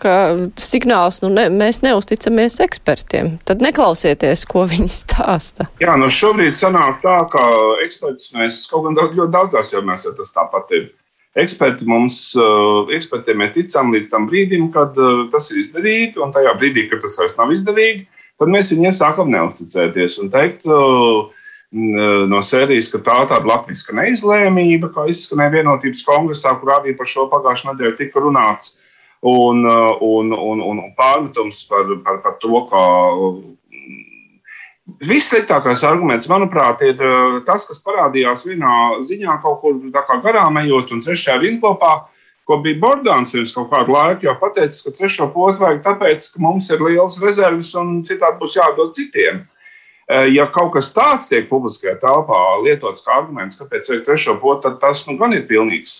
[0.00, 0.14] ka
[0.60, 3.34] signāls, nu, ne, mēs neusticamies ekspertiem.
[3.46, 5.68] Tad neklausieties, ko viņi stāsta.
[5.82, 7.44] Jā, nu šobrīd sanāk tā, ka
[7.84, 10.90] ekspertus mēs kaut gan ļoti daudzās jomās tas tāpat ir.
[11.34, 12.18] Eksperti mums,
[12.94, 14.94] ekspertiem mēs ticam līdz tam brīdim, kad
[15.32, 18.04] tas ir izdarīti, un tajā brīdī, kad tas vairs nav izdevīgi,
[18.38, 21.26] tad mēs viņiem sākam neusticēties un teikt, uh,
[21.74, 27.08] no sērijas, ka tā ir tāda latviešu neizlēmība, kā izskanēja vienotības kongresā, kur arī par
[27.10, 28.76] šo pagājušā nedēļu tika runāts,
[29.24, 32.86] un, eh, un, un, un pārmetums par, par, par to, ka
[34.84, 36.98] Vissliktākais arguments, manuprāt, ir
[37.46, 39.78] tas, kas parādījās vienā ziņā kaut kur
[40.20, 41.92] garām ejot, un trešajā rindkopā,
[42.44, 46.44] ko bija Bordāns pirms kaut kādu laiku, jau pateicis, ka trešo potu vajag tāpēc, ka
[46.44, 49.40] mums ir liels rezerves un citādi būs jādod citiem.
[50.04, 54.76] Ja kaut kas tāds tiek publiskajā telpā lietots kā arguments, kāpēc vajag trešo potu, tad
[54.82, 55.94] tas nu, gan ir pilnīgs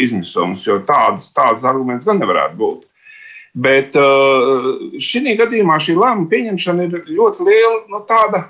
[0.00, 2.86] izmisums, jo tādas, tādas arguments gan nevarētu būt.
[3.52, 7.78] Bet uh, šī gadījumā šī lēmuma pieņemšana ir ļoti liela.
[7.92, 8.46] No nu, tāda,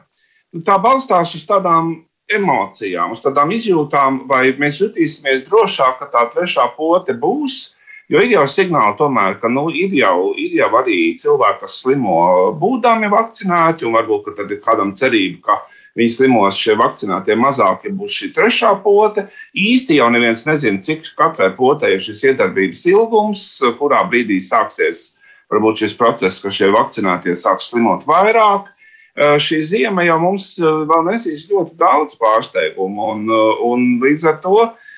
[0.62, 1.96] tā balstās uz tādām
[2.30, 7.74] emocijām, uz tādām izjūtām, vai mēs jutīsimies drošāk, ka tā trešā pote būs.
[8.12, 12.16] Jo ir jau signāli, tomēr, ka nu, ir, jau, ir jau arī cilvēki, kas slimo
[12.60, 15.56] būdami vakcinēti, un varbūt tad ir kādam cerība, ka
[15.96, 19.24] viņi slimos šie vakcinētie mazāk, ja būs šī trešā pote.
[19.56, 23.46] Īsti jau neviens nezina, cik katrai potei ir šis iedarbības ilgums,
[23.80, 25.14] kurā brīdī sāksies
[25.52, 28.68] varbūt šis process, ka šie vakcinētie sāks slimot vairāk.
[29.16, 33.26] Šī zima jau mums vēl nesīs ļoti daudz pārsteigumu, un,
[33.72, 34.91] un līdz ar to mm,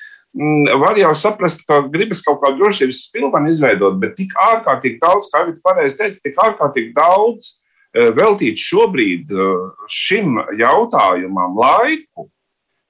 [0.81, 5.45] var jau saprast, ka gribas kaut kādu drošības spilvenu izveidot, bet tik ārkārtīgi daudz, kā
[5.45, 7.53] Evita pareizi teica, tik ārkārtīgi daudz
[7.95, 9.51] Eh, veltīt šobrīd eh,
[9.87, 12.25] šim jautājumam laiku,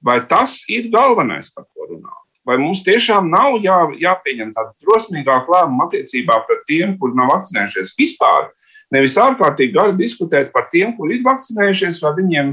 [0.02, 2.24] vai tas ir galvenais, par ko runāt?
[2.46, 7.94] Vai mums tiešām nav jā, jāpieņem tāda drosmīgāka lēmuma attiecībā pret tiem, kuri nav vakcinējušies
[7.98, 8.50] vispār?
[8.94, 12.52] Nevis ārkārtīgi gari diskutēt par tiem, kuri ir vakcinējušies, vai viņiem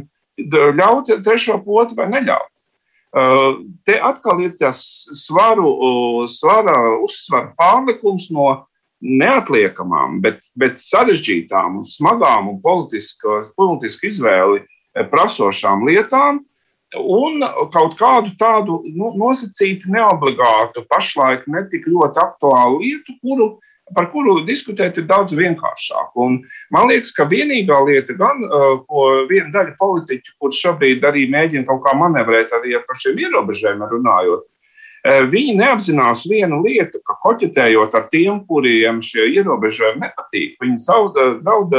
[0.78, 2.53] ļaut trešo potu vai neļaut.
[3.14, 4.80] Eh, te atkal ir tas
[5.22, 5.70] svaru,
[6.26, 8.48] svara uzsvara pārlikums no
[9.04, 13.44] neatliekamām, bet, bet sarežģītām, un smagām un politisku,
[14.10, 16.42] izvēli eh, prasošām lietām,
[16.98, 23.48] un kaut kādu tādu nu, nosacītu, neobligātu, pašlaik netik ļoti aktuālu lietu, kuru,
[23.96, 26.14] par kuru diskutēt ir daudz vienkāršāk.
[26.16, 26.40] Un
[26.74, 31.66] man liekas, ka vienīgā lieta, gan, eh, ko viena daļa politiķu, kurš šobrīd arī mēģina
[31.68, 34.50] kaut kā manevrēt arī par šiem ierobežojumiem runājot,
[35.04, 41.26] Eh, viņi neapzinās vienu lietu, ka koķetējot ar tiem, kuriem šie ierobežojumi nepatīk, viņi zauda,
[41.44, 41.76] draud,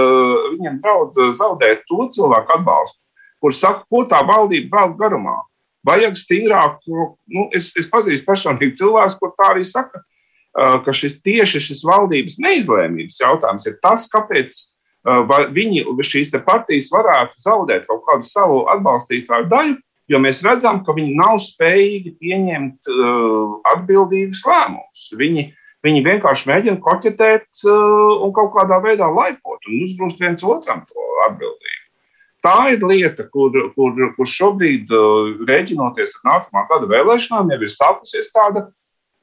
[0.53, 3.01] viņiem draud zaudēt to cilvēku atbalstu,
[3.41, 5.39] kur saka, ko tā valdība vēl garumā.
[5.89, 10.05] Vajag stingrāk, nu, es, es pazīstu personīgi cilvēkus, kur tā arī saka,
[10.55, 17.43] ka šis tieši šis valdības neizlēmības jautājums ir tas, kāpēc eh, viņi šīs partijas varētu
[17.43, 19.77] zaudēt kaut kādu savu atbalstītāju daļu,
[20.11, 25.07] jo mēs redzam, ka viņi nav spējīgi pieņemt uh, atbildīgus lēmumus.
[25.17, 25.47] Viņi,
[25.87, 31.09] viņi vienkārši mēģina koķetēt uh, un kaut kādā veidā laipot un uzgrūst viens otram to
[31.31, 31.81] atbildību.
[32.45, 37.73] Tā ir lieta, kur, kur, kur šobrīd, uh, rēķinoties ar nākamā gada vēlēšanām, jau ir
[37.73, 38.69] sākusies tāda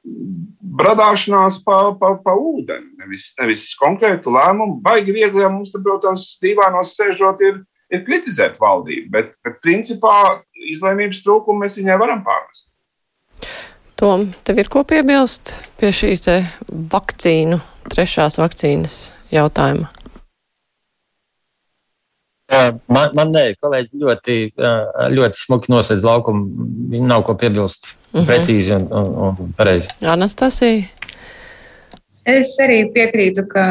[0.02, 4.80] bradāšanās pa, pa, pa ūdeni, nevis, nevis konkrētu lēmumu.
[4.82, 7.60] Baigi viegli, ja mums, protams, divānos sēžot, ir
[7.92, 12.70] ir kritizēt valdību, bet, bet principā izlēmības trūkumu mēs viņai varam pārmest.
[14.00, 16.24] Tom, tev ir ko piebilst pie šīs
[16.92, 17.60] vakcīnu,
[17.92, 19.02] trešās vakcīnas
[19.34, 19.90] jautājuma?
[22.52, 24.34] Man, man nē, kolēģi ļoti,
[25.14, 26.66] ļoti smuki nosedz laukumu.
[26.92, 27.94] Viņi nav ko piebilst.
[28.12, 28.26] -hmm.
[28.28, 29.88] Precīzi un, un, un pareizi.
[30.00, 31.02] Anastasija.
[32.22, 33.64] Es arī piekrītu, ka,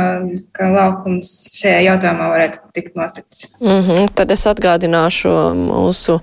[0.52, 3.46] ka laukums šajā jautājumā varētu tikt nosakts.
[3.62, 4.10] Mm -hmm.
[4.16, 6.20] Tad es atgādināšu mūsu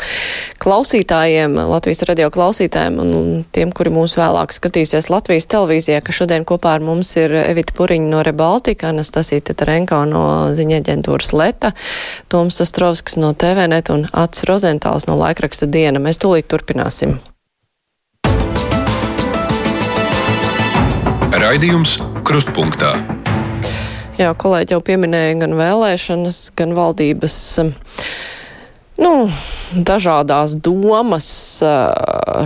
[0.60, 6.74] klausītājiem, Latvijas radio klausītājiem un tiem, kuri mūs vēlāk skatīsies Latvijas televīzijā, ka šodien kopā
[6.74, 11.72] ar mums ir Evita Puriņa no Rebaltika, Anastasija Tetarenko no ziņa aģentūras Leta,
[12.28, 15.98] Toms Astrovskis no TVNet un Ats Rozentāls no laikraksta Diena.
[15.98, 17.18] Mēs tūlīt turpināsim.
[21.48, 21.94] Raidījums
[22.28, 22.90] Krustpunktā.
[24.18, 27.36] Jā, kolēģi jau pieminēja gan vēlēšanas, gan valdības.
[28.98, 29.28] Nu,
[29.70, 31.26] dažādās domas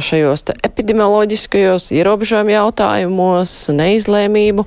[0.05, 4.67] šajos epidemioloģiskajos ierobežojumu jautājumos, neizlēmību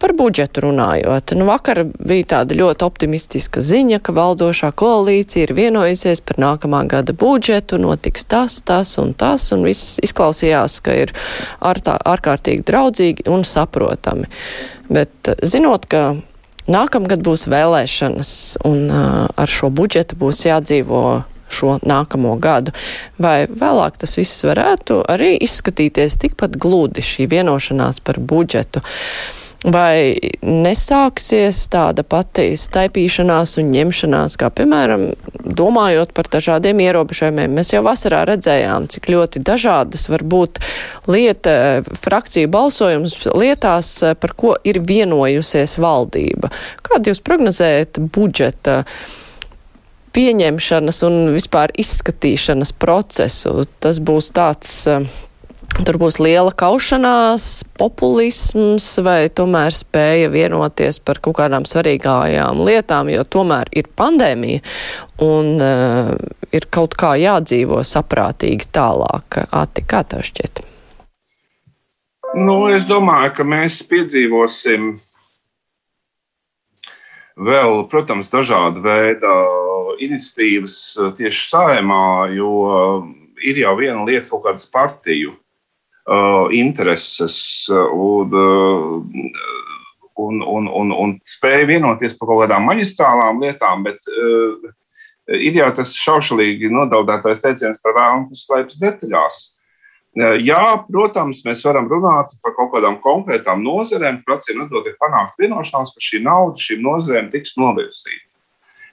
[0.00, 1.34] par budžetu runājot.
[1.36, 7.12] Nu, vakar bija tāda ļoti optimistiska ziņa, ka valdošā koalīcija ir vienojusies par nākamā gada
[7.12, 11.12] budžetu, notiks tas, tas un tas, un viss izklausījās, ka ir
[11.60, 14.32] ārkārtīgi draudzīgi un saprotami.
[14.88, 16.14] Bet zinot, ka
[16.68, 18.30] nākamgad būs vēlēšanas
[18.68, 21.02] un uh, ar šo budžetu būs jādzīvo
[21.48, 22.74] šo nākamo gadu.
[23.18, 28.84] Vai vēlāk tas viss varētu arī izskatīties tikpat gludi šī vienošanās par budžetu?
[29.66, 30.14] Vai
[30.46, 35.08] nesāksies tāda pati staipīšanās un ņemšanās, kā piemēram,
[35.42, 37.56] domājot par dažādiem ierobežojumiem?
[37.58, 40.62] Mēs jau vasarā redzējām, cik ļoti dažādas var būt
[41.10, 43.90] lieta, frakciju balsojums lietās,
[44.22, 46.52] par ko ir vienojusies valdība.
[46.86, 48.84] Kādu jūs prognozējat budžeta?
[50.18, 53.66] pieņemšanas un vispār izskatīšanas procesu.
[53.78, 54.72] Tas būs tāds
[55.76, 63.22] Tur būs liela kaušanās, populisms vai tomēr spēja vienoties par kaut kādām svarīgākajām lietām, jo
[63.22, 64.64] tomēr ir pandēmija
[65.24, 66.10] un uh,
[66.52, 69.42] ir kaut kā jādzīvo saprātīgi tālāk.
[69.54, 70.64] Ati, kā tev šķiet?
[72.36, 74.90] Nu, es domāju, ka mēs piedzīvosim
[77.38, 79.34] vēl, protams, dažādu veidu
[80.04, 80.78] iniciatīvas
[81.18, 82.52] tieši saimā, jo
[83.40, 85.36] ir jau viena lieta, kaut kādas partiju
[86.56, 88.32] intereses un,
[90.16, 94.70] un, un, un, un spēja vienoties par kaut kādām maģistrālām lietām, bet uh,
[95.36, 99.40] ir jau tas šaušalīgi nodaudētais teiciens par vēlmu, kas slēpjas detaļās.
[100.42, 105.38] Jā, protams, mēs varam runāt par kaut kādām konkrētām nozarēm, kur acīm redzot, ir panākt
[105.38, 108.27] vienošanās, ka šī nauda šīm nozarēm tiks novirzīta.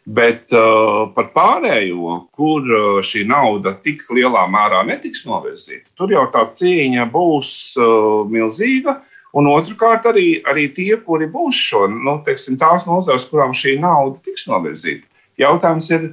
[0.05, 6.27] Bet uh, par pārējo, kur uh, šī nauda tik lielā mērā netiks novirzīta, tur jau
[6.33, 7.49] tā cīņa būs
[7.81, 8.99] uh, milzīga.
[9.35, 14.21] Un otrkārt, arī, arī tie, kuri būs šo, nu, teiksim, tās nozares, kurām šī nauda
[14.23, 15.09] tiks novirzīta.
[15.41, 16.05] Jautājums ir,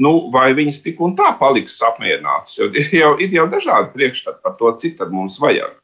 [0.00, 2.54] nu, vai viņas tik un tā paliks apmierinātas.
[2.56, 5.74] Jo ir jau, ir jau dažādi priekšstati par to, cik tad mums vajag.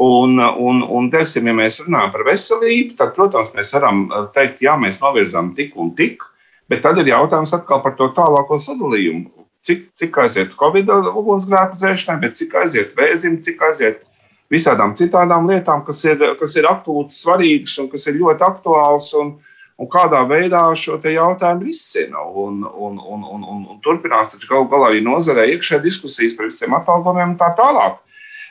[0.00, 4.78] Un, un, un teiksim, ja mēs runājam par veselību, tad, protams, mēs varam teikt, jā,
[4.80, 6.24] mēs novirzām tik un tik.
[6.70, 9.26] Bet tad ir jautājums atkal par to tālāko sadalījumu.
[9.66, 14.04] Cik, cik aiziet Covid ugunsgrēku dzēšanai, bet cik aiziet vēzim, cik aiziet
[14.50, 19.10] visādām citām lietām, kas ir, kas ir aktuāls, svarīgs un kas ir ļoti aktuāls.
[19.20, 19.34] Un,
[19.80, 22.22] un kādā veidā šo jautājumu risina.
[22.22, 26.50] Un, un, un, un, un, un turpinās taču galu galā arī nozarē iekšē diskusijas par
[26.50, 27.98] visiem atalgojumiem un tā tālāk.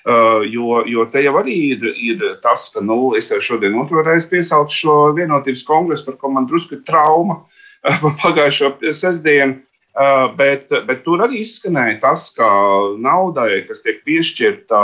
[0.10, 4.02] Uh, jo, jo te jau arī ir, ir tas, ka nu, es jau šodien otru
[4.02, 7.44] reizi piesaucu šo vienotības kongresu, par ko man drusku ir trauma.
[7.44, 7.59] Uh,
[8.24, 9.62] pagājušo sestdienu.
[10.40, 12.48] Bet, bet tur arī izskanēja tas, ka
[13.02, 14.84] naudai, kas tiek piešķirta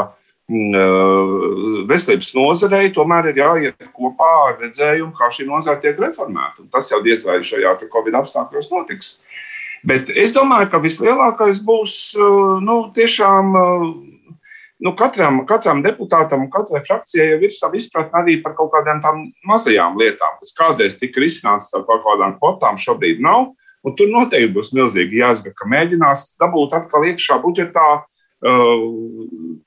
[0.52, 6.66] mm, veselības nozarei, tomēr ir jāiet kopā ar redzējumu, kā šī nozara tiek reformēta.
[6.66, 9.14] Un tas jau diez vai šajā Covid apstākļos notiks.
[9.86, 11.96] Bet es domāju, ka vislielākais būs
[12.66, 13.54] nu, tiešām
[14.84, 19.02] nu, katram, katram deputātam un katrai frakcijai jau ir sava izpratne arī par kaut kādām
[19.04, 23.54] tām mazajām lietām, kas kādreiz tika risinātas ar kaut kādām kvotām, šobrīd nav.
[23.86, 28.86] Un tur noteikti būs milzīgi jāsaka, ka mēģinās dabūt atkal iekšā budžetā uh,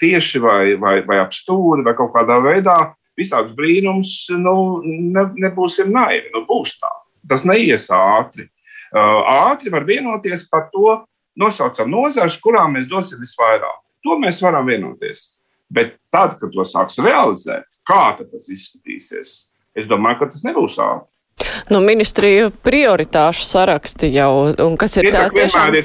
[0.03, 2.79] tieši vai, vai, vai ap stūri vai kaut kādā veidā.
[3.19, 6.33] Visādus brīnumus nu, ne, nebūsim naivi.
[6.35, 6.91] Nu, būs tā.
[7.31, 8.49] Tas neies ātri.
[8.91, 11.01] Uh, ātri var vienoties par to,
[11.39, 13.79] nosaucam nozars, kurām mēs dosim visvairāk.
[14.07, 15.39] To mēs varam vienoties.
[15.69, 19.37] Bet tad, kad to sāks realizēt, kā tas izskatīsies,
[19.77, 21.13] es domāju, ka tas nebūs ātri.
[21.71, 24.31] Nu, ministriju prioritāšu saraksti jau,
[24.65, 25.77] un kas ir tā tiešām.
[25.77, 25.85] Ir.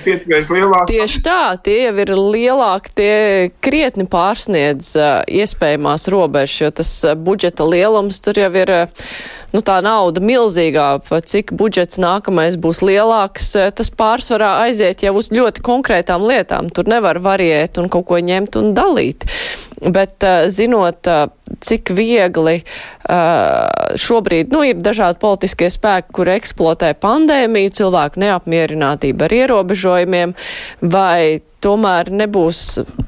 [0.90, 3.14] Tieši tā, tie jau ir lielāki, tie
[3.62, 8.76] krietni pārsniedz uh, iespējamās robežas, jo tas budžeta lielums tur jau ir.
[8.88, 9.08] Uh,
[9.54, 10.88] nu, tā nauda milzīgā,
[11.30, 16.72] cik budžets nākamais būs lielāks, tas pārsvarā aiziet jau uz ļoti konkrētām lietām.
[16.74, 19.28] Tur nevar variēt un kaut ko ņemt un dalīt.
[19.84, 20.24] Bet
[20.54, 21.08] zinot,
[21.64, 22.62] cik viegli
[24.00, 30.38] šobrīd nu, ir dažādi politiskie spēki, kur eksploatē pandēmiju, cilvēku neapmierinātība ar ierobežojumiem,
[30.82, 32.62] vai tomēr nebūs,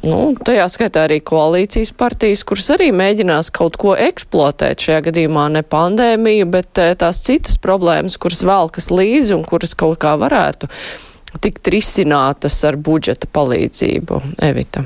[0.05, 5.63] nu, tajā skaitā arī koalīcijas partijas, kuras arī mēģinās kaut ko eksploatēt šajā gadījumā ne
[5.67, 10.71] pandēmiju, bet eh, tās citas problēmas, kuras velkas līdzi un kuras kaut kā varētu
[11.43, 14.21] tikt risinātas ar budžeta palīdzību.
[14.45, 14.85] Evita.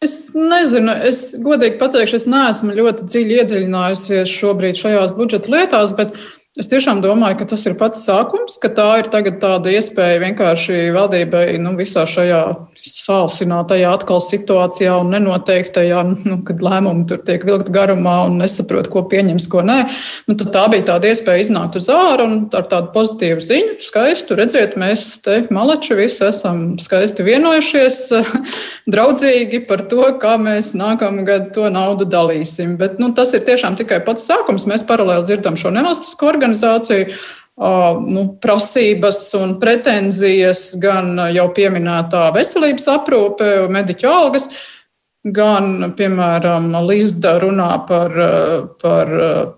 [0.00, 6.16] Es nezinu, es godīgi pateikšu, es neesmu ļoti dziļi iedziļinājusies šobrīd šajās budžeta lietās, bet
[6.58, 9.06] Es tiešām domāju, ka tas ir pats sākums, ka tā ir
[9.38, 12.40] tāda iespēja vienkārši valdībai nu, visā šajā
[12.90, 19.04] sāsinātajā atkal situācijā un nenoteiktajā, nu, kad lēmumi tur tiek vilkt garumā un nesaprot, ko
[19.12, 19.76] pieņems, ko nē.
[20.26, 23.78] Nu, tā bija tāda iespēja iznākt uz ārā un ar tādu pozitīvu ziņu.
[23.86, 28.02] Skaistu redziet, mēs te maleči visi esam skaisti vienojušies,
[28.96, 32.74] draudzīgi par to, kā mēs nākamgad to naudu dalīsim.
[32.82, 34.66] Bet nu, tas ir tiešām tikai pats sākums.
[34.66, 37.20] Mēs paralēli dzirdam šo nevalstisko organizāciju
[38.08, 44.48] nu, prasības un pretenzijas, gan jau pieminētā veselības aprūpe, mediķu algas.
[45.20, 48.14] Gan, piemēram, Līsda runā par,
[48.80, 49.10] par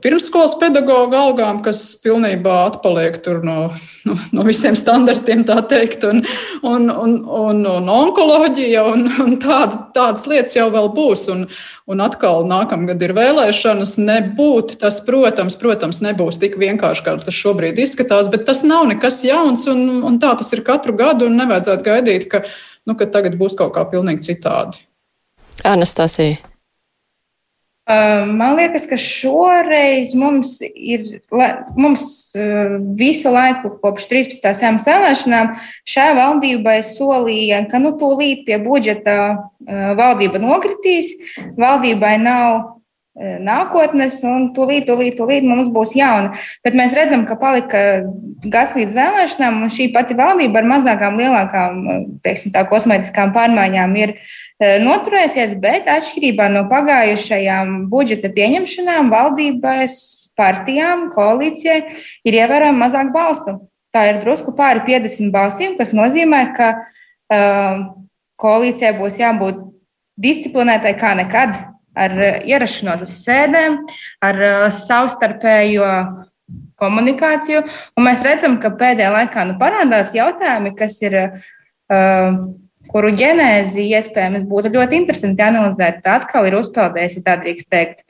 [0.03, 3.71] pirmskolas pedagoģu algām, kas pilnībā atpaliek no,
[4.09, 6.25] no, no visiem standartiem, tā teikt, un,
[6.67, 11.29] un, un, un, un onkoloģija un, un tād, tādas lietas jau vēl būs.
[11.31, 11.47] Un,
[11.87, 13.97] un atkal nākamgad ir vēlēšanas.
[14.03, 19.23] Nebūt tas, protams, protams, nebūs tik vienkārši, kā tas šobrīd izskatās, bet tas nav nekas
[19.29, 22.49] jauns, un, un tā tas ir katru gadu, un nevajadzētu gaidīt, ka,
[22.89, 24.89] nu, ka tagad būs kaut kā pilnīgi citādi.
[25.65, 26.37] Anastasija.
[28.33, 31.19] Man liekas, ka šoreiz mums ir,
[31.75, 32.05] mums
[32.99, 34.53] visu laiku kopš 13.
[34.55, 35.51] sēmas vēlēšanām
[35.91, 39.17] šai valdībai solīja, ka nu tūlīt pie budžeta
[39.99, 41.11] valdība nokritīs,
[41.59, 42.79] valdībai nav
[43.19, 46.33] nākotnes, un tūlīt, tūlīt, tūlīt mums būs jauna.
[46.65, 47.83] Bet mēs redzam, ka palika
[48.47, 51.83] gads līdz vēlēšanām, un šī pati valdība ar mazākām, lielākām,
[52.25, 54.15] teiksim, tā kosmētiskām pārmaiņām ir
[54.83, 59.97] noturēsies, bet atšķirībā no pagājušajām budžeta pieņemšanām, valdības
[60.39, 61.81] partijām, koalīcijai
[62.29, 63.59] ir ievērojami mazāk balsu.
[63.93, 67.83] Tā ir drusku pāri 50 balsīm, kas nozīmē, ka uh,
[68.41, 69.61] koalīcijai būs jābūt
[70.23, 71.59] disciplinētai kā nekad,
[71.93, 72.15] ar
[72.49, 73.83] ierašanos uz sēdēm,
[74.25, 75.91] ar uh, savstarpējo
[76.81, 77.67] komunikāciju.
[77.99, 82.41] Un mēs redzam, ka pēdējā laikā nu, parādās jautājumi, kas ir uh,
[82.93, 86.03] kuru ģenēzi iespējams būtu ļoti interesanti analizēt.
[86.05, 88.03] Tā atkal ir uzpeldējis, ja tā drīkst teikt,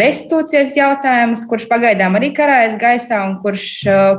[0.00, 3.66] restitūcijas jautājums, kurš pagaidām arī karājas gaisā un kurš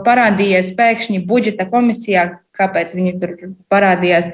[0.08, 2.28] parādījies pēkšņi budžeta komisijā,
[2.58, 3.38] kāpēc viņi tur
[3.72, 4.32] parādījās.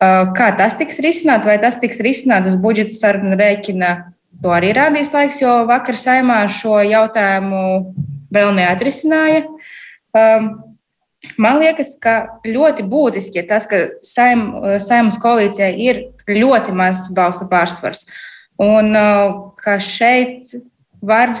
[0.00, 3.92] Kā tas tiks risināts, vai tas tiks risināts uz budžeta sarunu rēķina,
[4.40, 7.60] to arī rādīs laiks, jo vakar saimā šo jautājumu
[8.32, 9.44] vēl neatrisināja.
[11.40, 14.46] Man liekas, ka ļoti būtiski ir tas, ka saim,
[14.80, 18.06] saimnes koalīcijai ir ļoti mazs balstu pārsvars.
[18.60, 20.54] Un uh, ka šeit
[21.04, 21.32] var,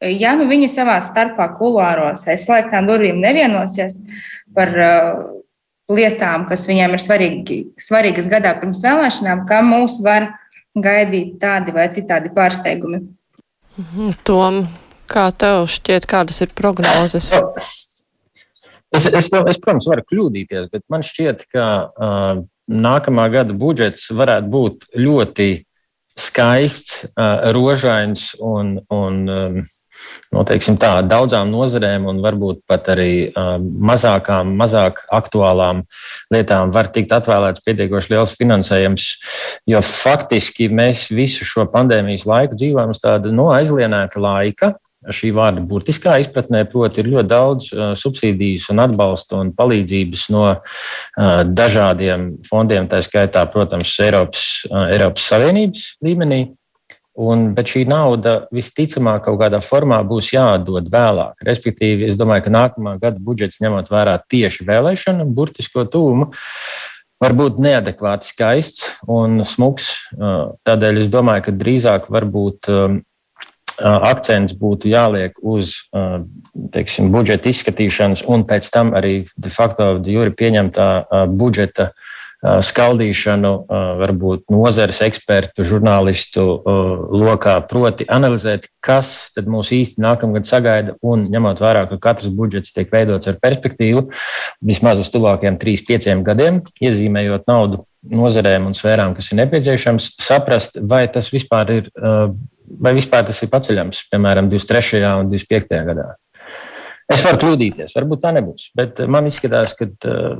[0.00, 3.98] ja nu viņi savā starpā kuluāros aiz slēgtām durvīm nevienosies
[4.56, 5.24] par uh,
[5.92, 10.30] lietām, kas viņiem ir svarīgi, svarīgas gadā pirms vēlēšanām, ka mūs var
[10.76, 13.04] gaidīt tādi vai citādi pārsteigumi.
[13.76, 14.62] Mhm, Tom,
[15.08, 17.32] kā tev šķiet, kādas ir prognozes?
[18.96, 24.52] Es, es, es, protams, varu kļūdīties, bet man šķiet, ka uh, nākamā gada budžets varētu
[24.52, 25.48] būt ļoti
[26.16, 29.58] skaists, uh, rožains un, un um,
[30.32, 35.84] noteiksim tā, daudzām nozarēm un varbūt pat arī um, mazākām, mazāk aktuālām
[36.32, 39.10] lietām var tikt atvēlēts pietiekoši liels finansējums,
[39.68, 44.72] jo faktiski mēs visu šo pandēmijas laiku dzīvojam uz tāda no aizlienēta laika,
[45.14, 50.44] šī vārda burtiskā izpratnē, proti, ir ļoti daudz uh, subsīdijas un atbalsta un palīdzības no
[50.50, 50.60] uh,
[51.46, 56.46] dažādiem fondiem, tā skaitā, protams, Eiropas, uh, Eiropas Savienības līmenī.
[57.16, 61.38] Un, bet šī nauda visticamāk kaut kādā formā būs jāatdod vēlāk.
[61.48, 66.28] Respektīvi, es domāju, ka nākamā gada budžets, ņemot vērā tieši vēlēšanu, burtisko tūmu,
[67.24, 69.88] var būt neadekvāti skaists un smuks.
[70.68, 72.68] Tādēļ es domāju, ka drīzāk varbūt
[73.82, 75.76] akcents būtu jāliek uz
[76.72, 80.90] teiksim, budžeta izskatīšanas un pēc tam arī de facto de juri pieņemtā
[81.36, 81.92] budžeta
[82.46, 83.50] skaldīšanu,
[83.98, 86.44] varbūt nozares ekspertu, žurnālistu
[87.16, 92.76] lokā, proti analizēt, kas tad mūs īsti nākamgad sagaida un ņemot vērā, ka katrs budžets
[92.76, 94.04] tiek veidots ar perspektīvu
[94.62, 101.06] vismaz uz tuvākajiem 3-5 gadiem, iezīmējot naudu nozarēm un sfērām, kas ir nepieciešams, saprast, vai
[101.10, 101.90] tas vispār ir
[102.80, 105.02] vai vispār tas ir paceļams, piemēram, 23.
[105.22, 105.82] un 25.
[105.90, 106.06] gadā.
[107.06, 110.32] Es varu kļūdīties, varbūt tā nebūs, bet man izskatās, ka uh,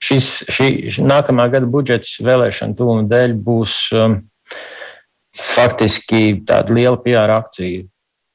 [0.00, 0.68] šis, šī,
[1.04, 4.16] nākamā gada budžets vēlēšana tūluma dēļ būs um,
[5.36, 7.84] faktiski tāda liela PR akcija.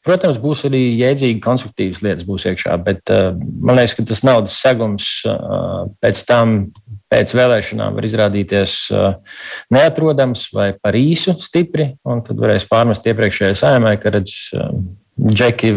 [0.06, 4.58] Protams, būs arī jēdzīgi, konstruktīvas lietas būs iekšā, bet uh, man liekas, ka tas naudas
[4.62, 6.56] segums uh, pēc tam
[7.12, 9.16] pēc vēlēšanām var izrādīties uh,
[9.74, 14.72] neatrodams vai par īsu stipri, un tad varēs pārmest iepriekšējai saimai, ka redz, uh,
[15.20, 15.74] džeki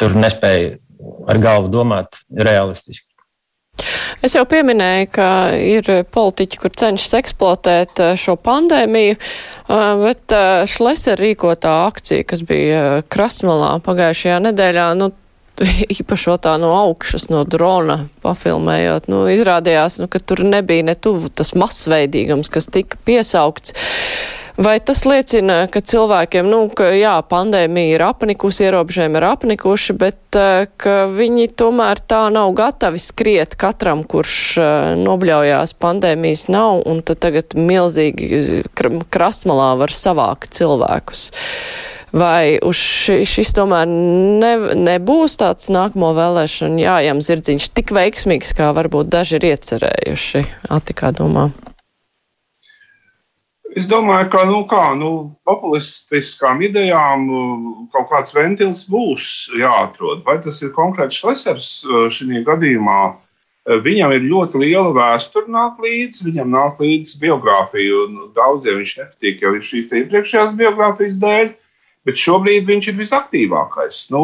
[0.00, 0.78] tur nespēja
[1.28, 3.04] ar galvu domāt realistiski.
[4.24, 5.28] Es jau pieminēju, ka
[5.60, 9.18] ir politiķi, kur cenšas eksploatēt uh, šo pandēmiju,
[10.00, 10.32] bet
[10.72, 15.10] Šleser rīkotā akcija, kas bija Krasmalā pagājušajā nedēļā, nu,
[15.98, 21.32] īpašo tā no augšas, no drona pafilmējot, nu, izrādījās, nu, ka tur nebija ne tuvu
[21.32, 23.76] tas masveidīgums, kas tika piesaukts.
[24.56, 30.38] Vai tas liecina, ka cilvēkiem, nu, ka jā, pandēmija ir apnikusi, ierobežojumi ir apnikuši, bet
[30.40, 37.04] uh, ka viņi tomēr tā nav gatavi skriet katram, kurš uh, nobļaujās pandēmijas nav, un
[37.04, 38.62] tad tagad milzīgi
[39.12, 41.28] krastmalā var savākt cilvēkus?
[42.16, 44.52] Vai ši, šis tomēr ne,
[44.86, 50.44] nebūs tāds nākamo vēlēšanu jājām zirdziņš tik veiksmīgs, kā varbūt daži ir iecerējuši?
[50.72, 51.50] Atikā domā.
[53.76, 55.10] Es domāju, ka nu, kā, nu,
[55.44, 60.22] populistiskām idejām uh, kaut kāds ventils būs jāatrod.
[60.24, 63.02] Vai tas ir konkrēts Šlesers uh, šajā gadījumā?
[63.12, 68.00] Uh, viņam ir ļoti liela vēsture, nāk līdzi, viņam nāk līdzi biogrāfija.
[68.40, 71.52] Daudziem viņš nepatīk jau šīs iepriekšējās biogrāfijas dēļ,
[72.06, 74.00] bet šobrīd viņš ir visaktīvākais.
[74.14, 74.22] Nu,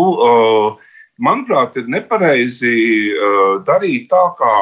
[1.18, 2.72] manuprāt, ir nepareizi
[3.66, 4.57] darīt tā, kā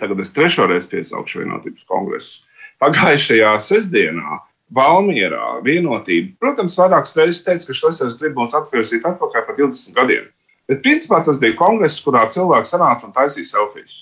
[0.00, 2.44] tagad es trešoreiz piesaukšu vienotības kongresu
[2.82, 4.40] pagājušajā sestdienā
[4.72, 6.32] Valmjerā vienotība.
[6.40, 10.30] Protams, vairākas reizes teica, ka Šlesers grib mūs atvirzīt atpakaļ par 20 gadiem.
[10.70, 13.98] Bet principā tas bija kongress, kurā cilvēki sanāca un taisīja selfijas.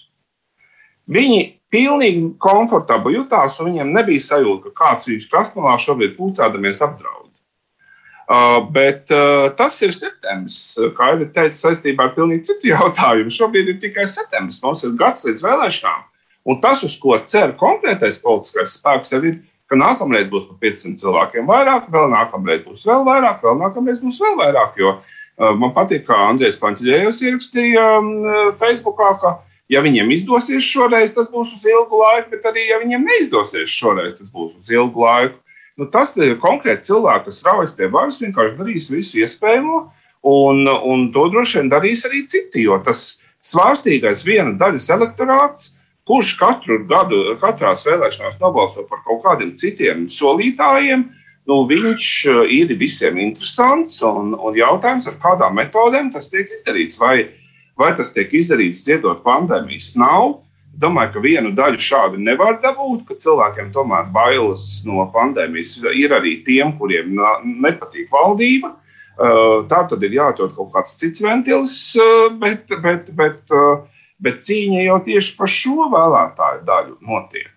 [1.10, 1.40] Viņi
[1.74, 7.19] pilnīgi komfortabli jutās, un viņiem nebija sajūta, ka kāds viņus krastmalā šobrīd pulcēdamies apdraud.
[8.30, 13.32] Uh, bet uh, tas ir septembris, kā jau teicu, saistībā ar pilnīgi citu jautājumu.
[13.34, 16.04] Šobrīd ir tikai septembris, mums ir gads līdz vēlēšanām.
[16.46, 21.02] Un tas, uz ko cer konkrētais politiskais spēks, jau ir, ka nākamreiz būs par 500
[21.02, 24.78] cilvēkiem vairāk, vēl nākamreiz būs vēl vairāk, vēl nākamreiz būs vēl vairāk.
[24.78, 28.14] Jo uh, man patīk, kā Andrēs Pančļējos ierakstīja um,
[28.62, 29.36] Facebookā, ka,
[29.74, 34.20] ja viņiem izdosies šoreiz, tas būs uz ilgu laiku, bet arī, ja viņiem neizdosies šoreiz,
[34.22, 35.40] tas būs uz ilgu laiku.
[35.80, 39.82] Nu, tas ir konkrēti cilvēki, kas raujas pie varas, vienkārši darīs visu iespējamo,
[40.28, 42.66] un, un to droši vien darīs arī citi.
[42.68, 45.70] Jo tas svārstīgais viena daļas elektorāts
[46.10, 51.04] kurš katru gadu, katrās vēlēšanās nobalso par kaut kādiem citiem solītājiem,
[51.46, 54.00] nu, viņš eh, ir visiem interesants.
[54.06, 57.28] Un, un jautājums, ar kādām metodēm tas tiek izdarīts, vai,
[57.78, 60.40] vai tas tiek izdarīts dziedot pandēmijas nav.
[60.80, 66.38] Domāju, ka vienu daļu šādi nevar dabūt, ka cilvēkiem tomēr bailes no pandēmijas ir arī
[66.46, 67.18] tiem, kuriem
[67.60, 68.76] nepatīk valdība.
[69.20, 73.42] Eh, tā tad ir jāatrod kaut kāds cits ventils, eh, bet, bet, bet
[74.20, 77.50] bet cīņa jau tieši par šo vēlētāju daļu notiek.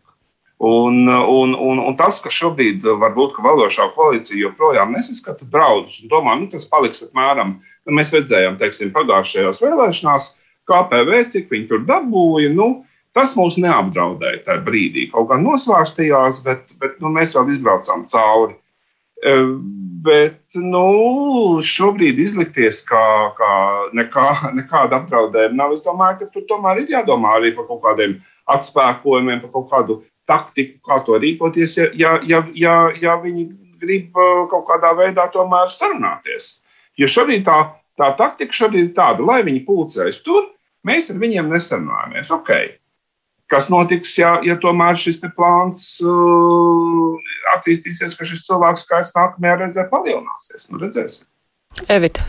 [0.64, 6.12] Un, un, un, un tas, ka šobrīd varbūt ka valdošā koalīcija joprojām nesaskata draudus un
[6.12, 10.30] domā, nu, tas paliks apmēram, nu, mēs redzējām, teiksim, pagājušajās vēlēšanās,
[10.70, 12.54] KPV, cik viņi tur dabūja.
[12.56, 12.70] Nu,
[13.14, 15.08] tas mūs neapdraudēja tajā brīdī.
[15.14, 18.58] Kaut kā nosvārstījās, bet, bet nu, mēs vēl izbraucām cauri.
[20.04, 20.88] Bet nu,
[21.64, 23.04] šobrīd izlikties, ka,
[23.38, 23.52] ka
[23.96, 25.78] nekā, nekāda apdraudējuma nav.
[25.78, 28.18] Es domāju, ka tur tomēr ir jādomā arī par kaut kādiem
[28.52, 33.48] atspēkojumiem, par kaut kādu taktiku, kā to rīkoties, ja, ja, ja, ja, ja viņi
[33.80, 34.12] grib
[34.52, 36.62] kaut kādā veidā tomēr sarunāties.
[37.00, 37.58] Jo šobrīd tā,
[38.00, 40.48] tā taktika šobrīd ir tāda, lai viņi pulcējas tur,
[40.88, 42.32] mēs ar viņiem nesarunājamies.
[42.40, 42.72] Okay
[43.54, 49.86] kas notiks, ja, ja tomēr šis plāns uh, attīstīsies, ka šis cilvēks skaits nākamajā reizē
[49.92, 50.72] palielināsies.
[50.72, 51.30] Nu, redzēsim.
[51.94, 52.26] Evita.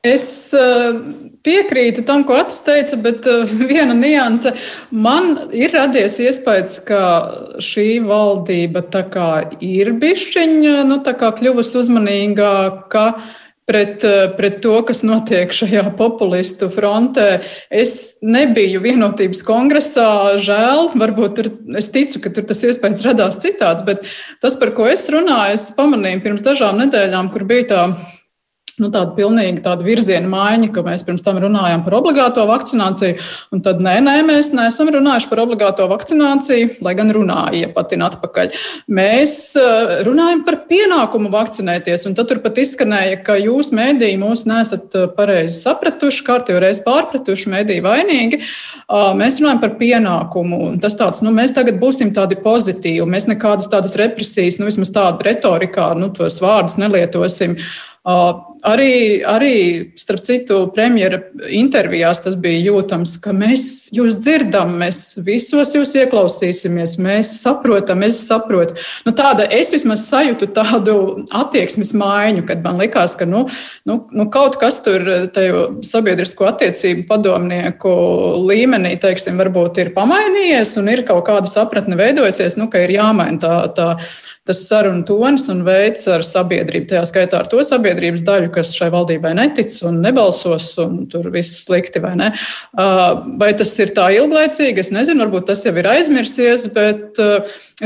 [0.00, 0.24] Es
[0.56, 0.96] uh,
[1.44, 4.54] piekrītu tam, ko Atis teica, bet uh, viena nianse.
[4.92, 7.02] Man ir radies iespējas, ka
[7.60, 8.84] šī valdība
[9.60, 13.04] ir bišķiņa, nu, kļuvusi uzmanīgāka
[13.66, 17.42] pret, eh, pret to, kas notiek šajā populistu frontē.
[17.70, 23.84] Es nebiju vienotības kongresā, žēl, varbūt tur, es ticu, ka tur tas iespējas radās citāds,
[23.86, 24.06] bet
[24.42, 27.84] tas, par ko es runāju, es pamanīju pirms dažām nedēļām, kur bija tā
[28.80, 33.18] nu, tāda pilnīga tāda virziena maiņa, ka mēs pirms tam runājām par obligāto vakcināciju,
[33.54, 38.54] un tad nē, nē, mēs neesam runājuši par obligāto vakcināciju, lai gan runāja patina atpakaļ.
[39.00, 44.46] Mēs eh, runājam par pienākumu vakcinēties, un tad tur pat izskanēja, ka jūs mēdī mūs
[44.50, 48.40] nesat eh, pareizi sapratuši, kārtīgi reiz pārpratuši, mēdī vainīgi.
[48.90, 53.70] Mēs runājam par pienākumu, un tas tāds, nu, mēs tagad būsim tādi pozitīvi, mēs nekādas
[53.70, 57.54] tādas represijas, nu, vismaz tādu retorikā, nu, tos vārdus nelietosim.
[58.00, 59.56] Arī, arī,
[60.00, 61.18] starp citu, premjera
[61.52, 68.22] intervijās tas bija jūtams, ka mēs jūs dzirdam, mēs visos jūs ieklausīsimies, mēs saprotam, es
[68.24, 68.78] saprotu.
[69.04, 70.96] Nu, tāda, es vismaz sajūtu tādu
[71.28, 73.42] attieksmes maiņu, kad man likās, ka nu,
[73.84, 75.04] nu, nu, kaut kas tur
[75.84, 77.94] sabiedrisko attiecību padomnieku
[78.48, 83.44] līmenī, teiksim, varbūt ir pamainījies un ir kaut kāda sapratne veidojusies, nu, ka ir jāmaina
[83.44, 83.92] tā, tā
[84.50, 88.90] tas sarunu tonis un veids ar sabiedrību, tajā skaitā ar to sabiedrības daļu, kas šai
[88.92, 92.30] valdībai netic un nebalsos, un tur viss slikti vai ne.
[93.40, 94.82] Vai tas ir tā ilglaicīgi?
[94.82, 97.20] Es nezinu, varbūt tas jau ir aizmirsies, bet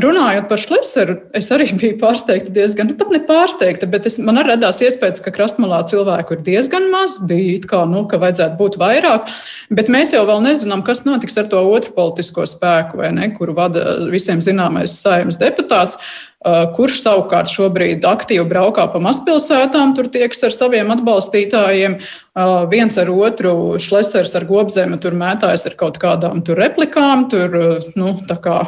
[0.00, 4.40] runājot par Šleseru, es arī biju pārsteigta diezgan, nu, pat ne pārsteigta, bet es, man
[4.40, 8.58] arī radās iespējas, ka krastmalā cilvēku ir diezgan maz, bija it kā, nu, ka vajadzētu
[8.60, 9.30] būt vairāk,
[9.74, 13.56] bet mēs jau vēl nezinām, kas notiks ar to otru politisko spēku, vai ne, kuru
[13.56, 16.00] vada visiem zināmais saimnes deputāts.
[16.44, 22.98] Uh, kurš savukārt šobrīd aktīvi braukā pa mazpilsētām, tur tiekas ar saviem atbalstītājiem, uh, viens
[23.00, 28.12] ar otru, šlesers ar gobzemi, tur mētājas ar kaut kādām tur replikām, tur, uh, nu,
[28.28, 28.58] tā kā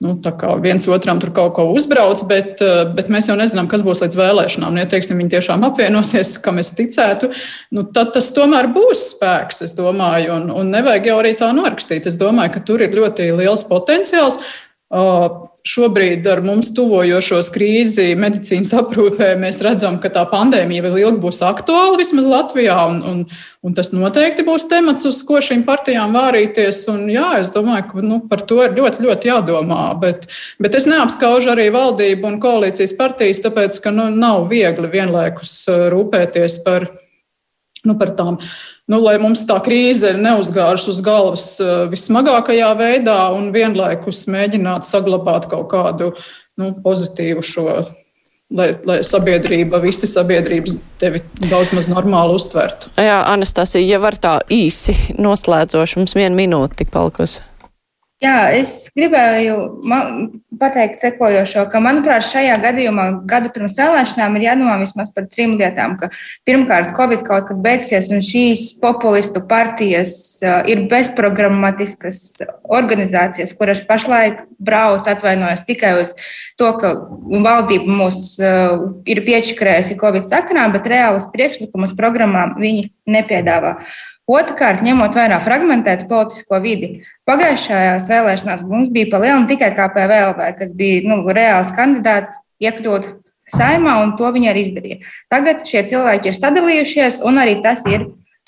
[0.00, 0.16] nu,
[0.64, 2.64] viens otram tur kaut ko uzbrauc, bet,
[2.96, 4.80] bet mēs jau nezinām, kas būs līdz vēlēšanām.
[4.80, 7.34] Ja teiksim, viņi tiešām apvienosies, kam es ticētu,
[7.76, 12.08] nu, tad tas tomēr būs spēks, es domāju, un, un nevajag jau arī tā norakstīt.
[12.10, 14.40] Es domāju, ka tur ir ļoti liels potenciāls.
[15.64, 21.38] Šobrīd ar mums tuvojošos krīzi medicīnas aprūpē mēs redzam, ka tā pandēmija vēl ilgi būs
[21.48, 23.22] aktuāla vismaz Latvijā, un, un,
[23.64, 26.82] un tas noteikti būs temats, uz ko šīm partijām vārīties.
[26.92, 29.86] Un, jā, es domāju, ka nu, par to ir ļoti, ļoti jādomā.
[30.04, 30.28] Bet,
[30.60, 35.62] bet es neapskaužu arī valdību un koalīcijas partijas, tāpēc ka nu, nav viegli vienlaikus
[35.96, 36.90] rūpēties par,
[37.88, 38.36] nu, par tām
[38.90, 45.48] nu, lai mums tā krīze neuzgāžas uz galvas eh, vissmagākajā veidā un vienlaikus mēģināt saglabāt
[45.52, 46.12] kaut kādu
[46.60, 47.68] nu, pozitīvu šo.
[48.54, 52.92] Lai, lai sabiedrība, visi sabiedrības tevi daudz maz normāli uztvertu.
[53.00, 57.40] Jā, Anastasija, ja var tā īsi noslēdzoši, mums viena minūte tik palikusi.
[58.22, 59.54] Jā, es gribēju
[60.60, 65.96] pateikt sekojošo, ka, manuprāt, šajā gadījumā gadu pirms vēlēšanām ir jādomā vismaz par trim lietām.
[65.98, 66.08] Ka,
[66.46, 70.14] pirmkārt, Covid kaut kad beigsies, un šīs populistu partijas
[70.70, 72.22] ir bezprogrammatiskas
[72.62, 76.14] organizācijas, kuras pašlaik brauc, atvainojas tikai uz
[76.60, 76.94] to, ka
[77.44, 78.22] valdība mūs
[79.10, 83.80] ir piečakarējusi Covid sakarā, bet reālus priekšlikumus programmām viņi nepiedāvā.
[84.24, 91.02] Otrakārt, ņemot vērā fragmentētu politisko vidi, pagājušajās vēlēšanās mums bija palielināta tikai KPVLV, kas bija
[91.10, 92.32] nu, reāls kandidāts
[92.64, 93.10] iekļūt
[93.52, 95.02] saimā, un to viņi arī izdarīja.
[95.32, 98.06] Tagad šie cilvēki ir sadalījušies, un arī tas ir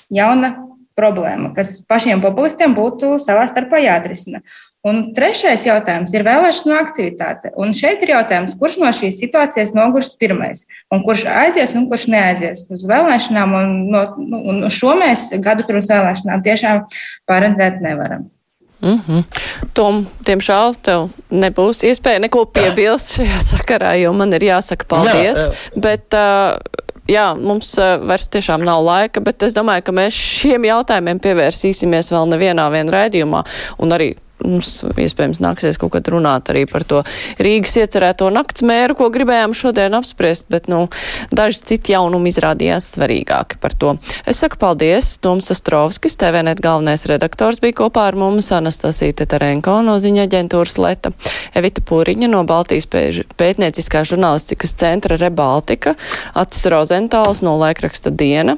[0.09, 0.55] jauna
[0.97, 4.41] problēma, kas pašiem populistiem būtu savā starpā jāatrisina.
[4.87, 7.51] Un trešais jautājums ir vēlēšanu aktivitāte.
[7.59, 10.63] Un šeit ir jautājums, kurš no šīs situācijas nogurs pirmais,
[10.93, 13.57] un kurš aizies un kurš neaizies uz vēlēšanām.
[13.59, 16.83] Un, no, nu, un šo mēs gadu pirms vēlēšanām tiešām
[17.27, 18.29] paredzēt nevaram.
[18.77, 19.23] Mm -hmm.
[19.73, 25.37] Tom, diemžēl tev nebūs iespēja neko piebilst šajā sakarā, jo man ir jāsaka paldies.
[25.37, 25.81] Jā, jā.
[25.81, 31.19] Bet, uh, jā, mums vairs tiešām nav laika, bet es domāju, ka mēs šiem jautājumiem
[31.19, 33.43] pievērsīsimies vēl nevienā vien raidījumā
[33.77, 34.15] un arī
[34.45, 37.03] mums iespējams nāksies kaut kad runāt arī par to
[37.41, 40.85] Rīgas iecerēto nakts mēru, ko gribējām šodien apspriest, bet, nu,
[41.31, 43.95] daži citi jaunumi izrādījās svarīgāki par to.
[44.27, 49.97] Es saku paldies, Toms Astrovskis, TVNet galvenais redaktors bija kopā ar mums, Anastasija Tetarenko no
[50.01, 51.13] ziņa aģentūras Leta,
[51.57, 55.95] Evita Pūriņa no Baltijas pētnieciskā žurnālistikas centra Rebaltika,
[56.37, 58.57] Acis Rozentāls no laikraksta Diena.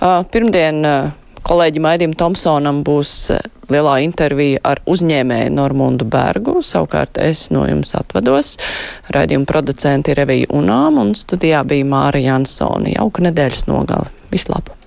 [0.00, 1.10] Uh, pirmdien uh,
[1.46, 6.58] kolēģim Aidim Tomsonam būs eh, lielā intervija ar uzņēmēju Normundu Bergu.
[6.66, 8.56] Savukārt es no jums atvados.
[9.14, 12.96] Raidījuma producenti Revija Unām un studijā bija Māra Jansoni.
[12.98, 14.14] Jauka nedēļas nogali.
[14.32, 14.81] Vislabāk!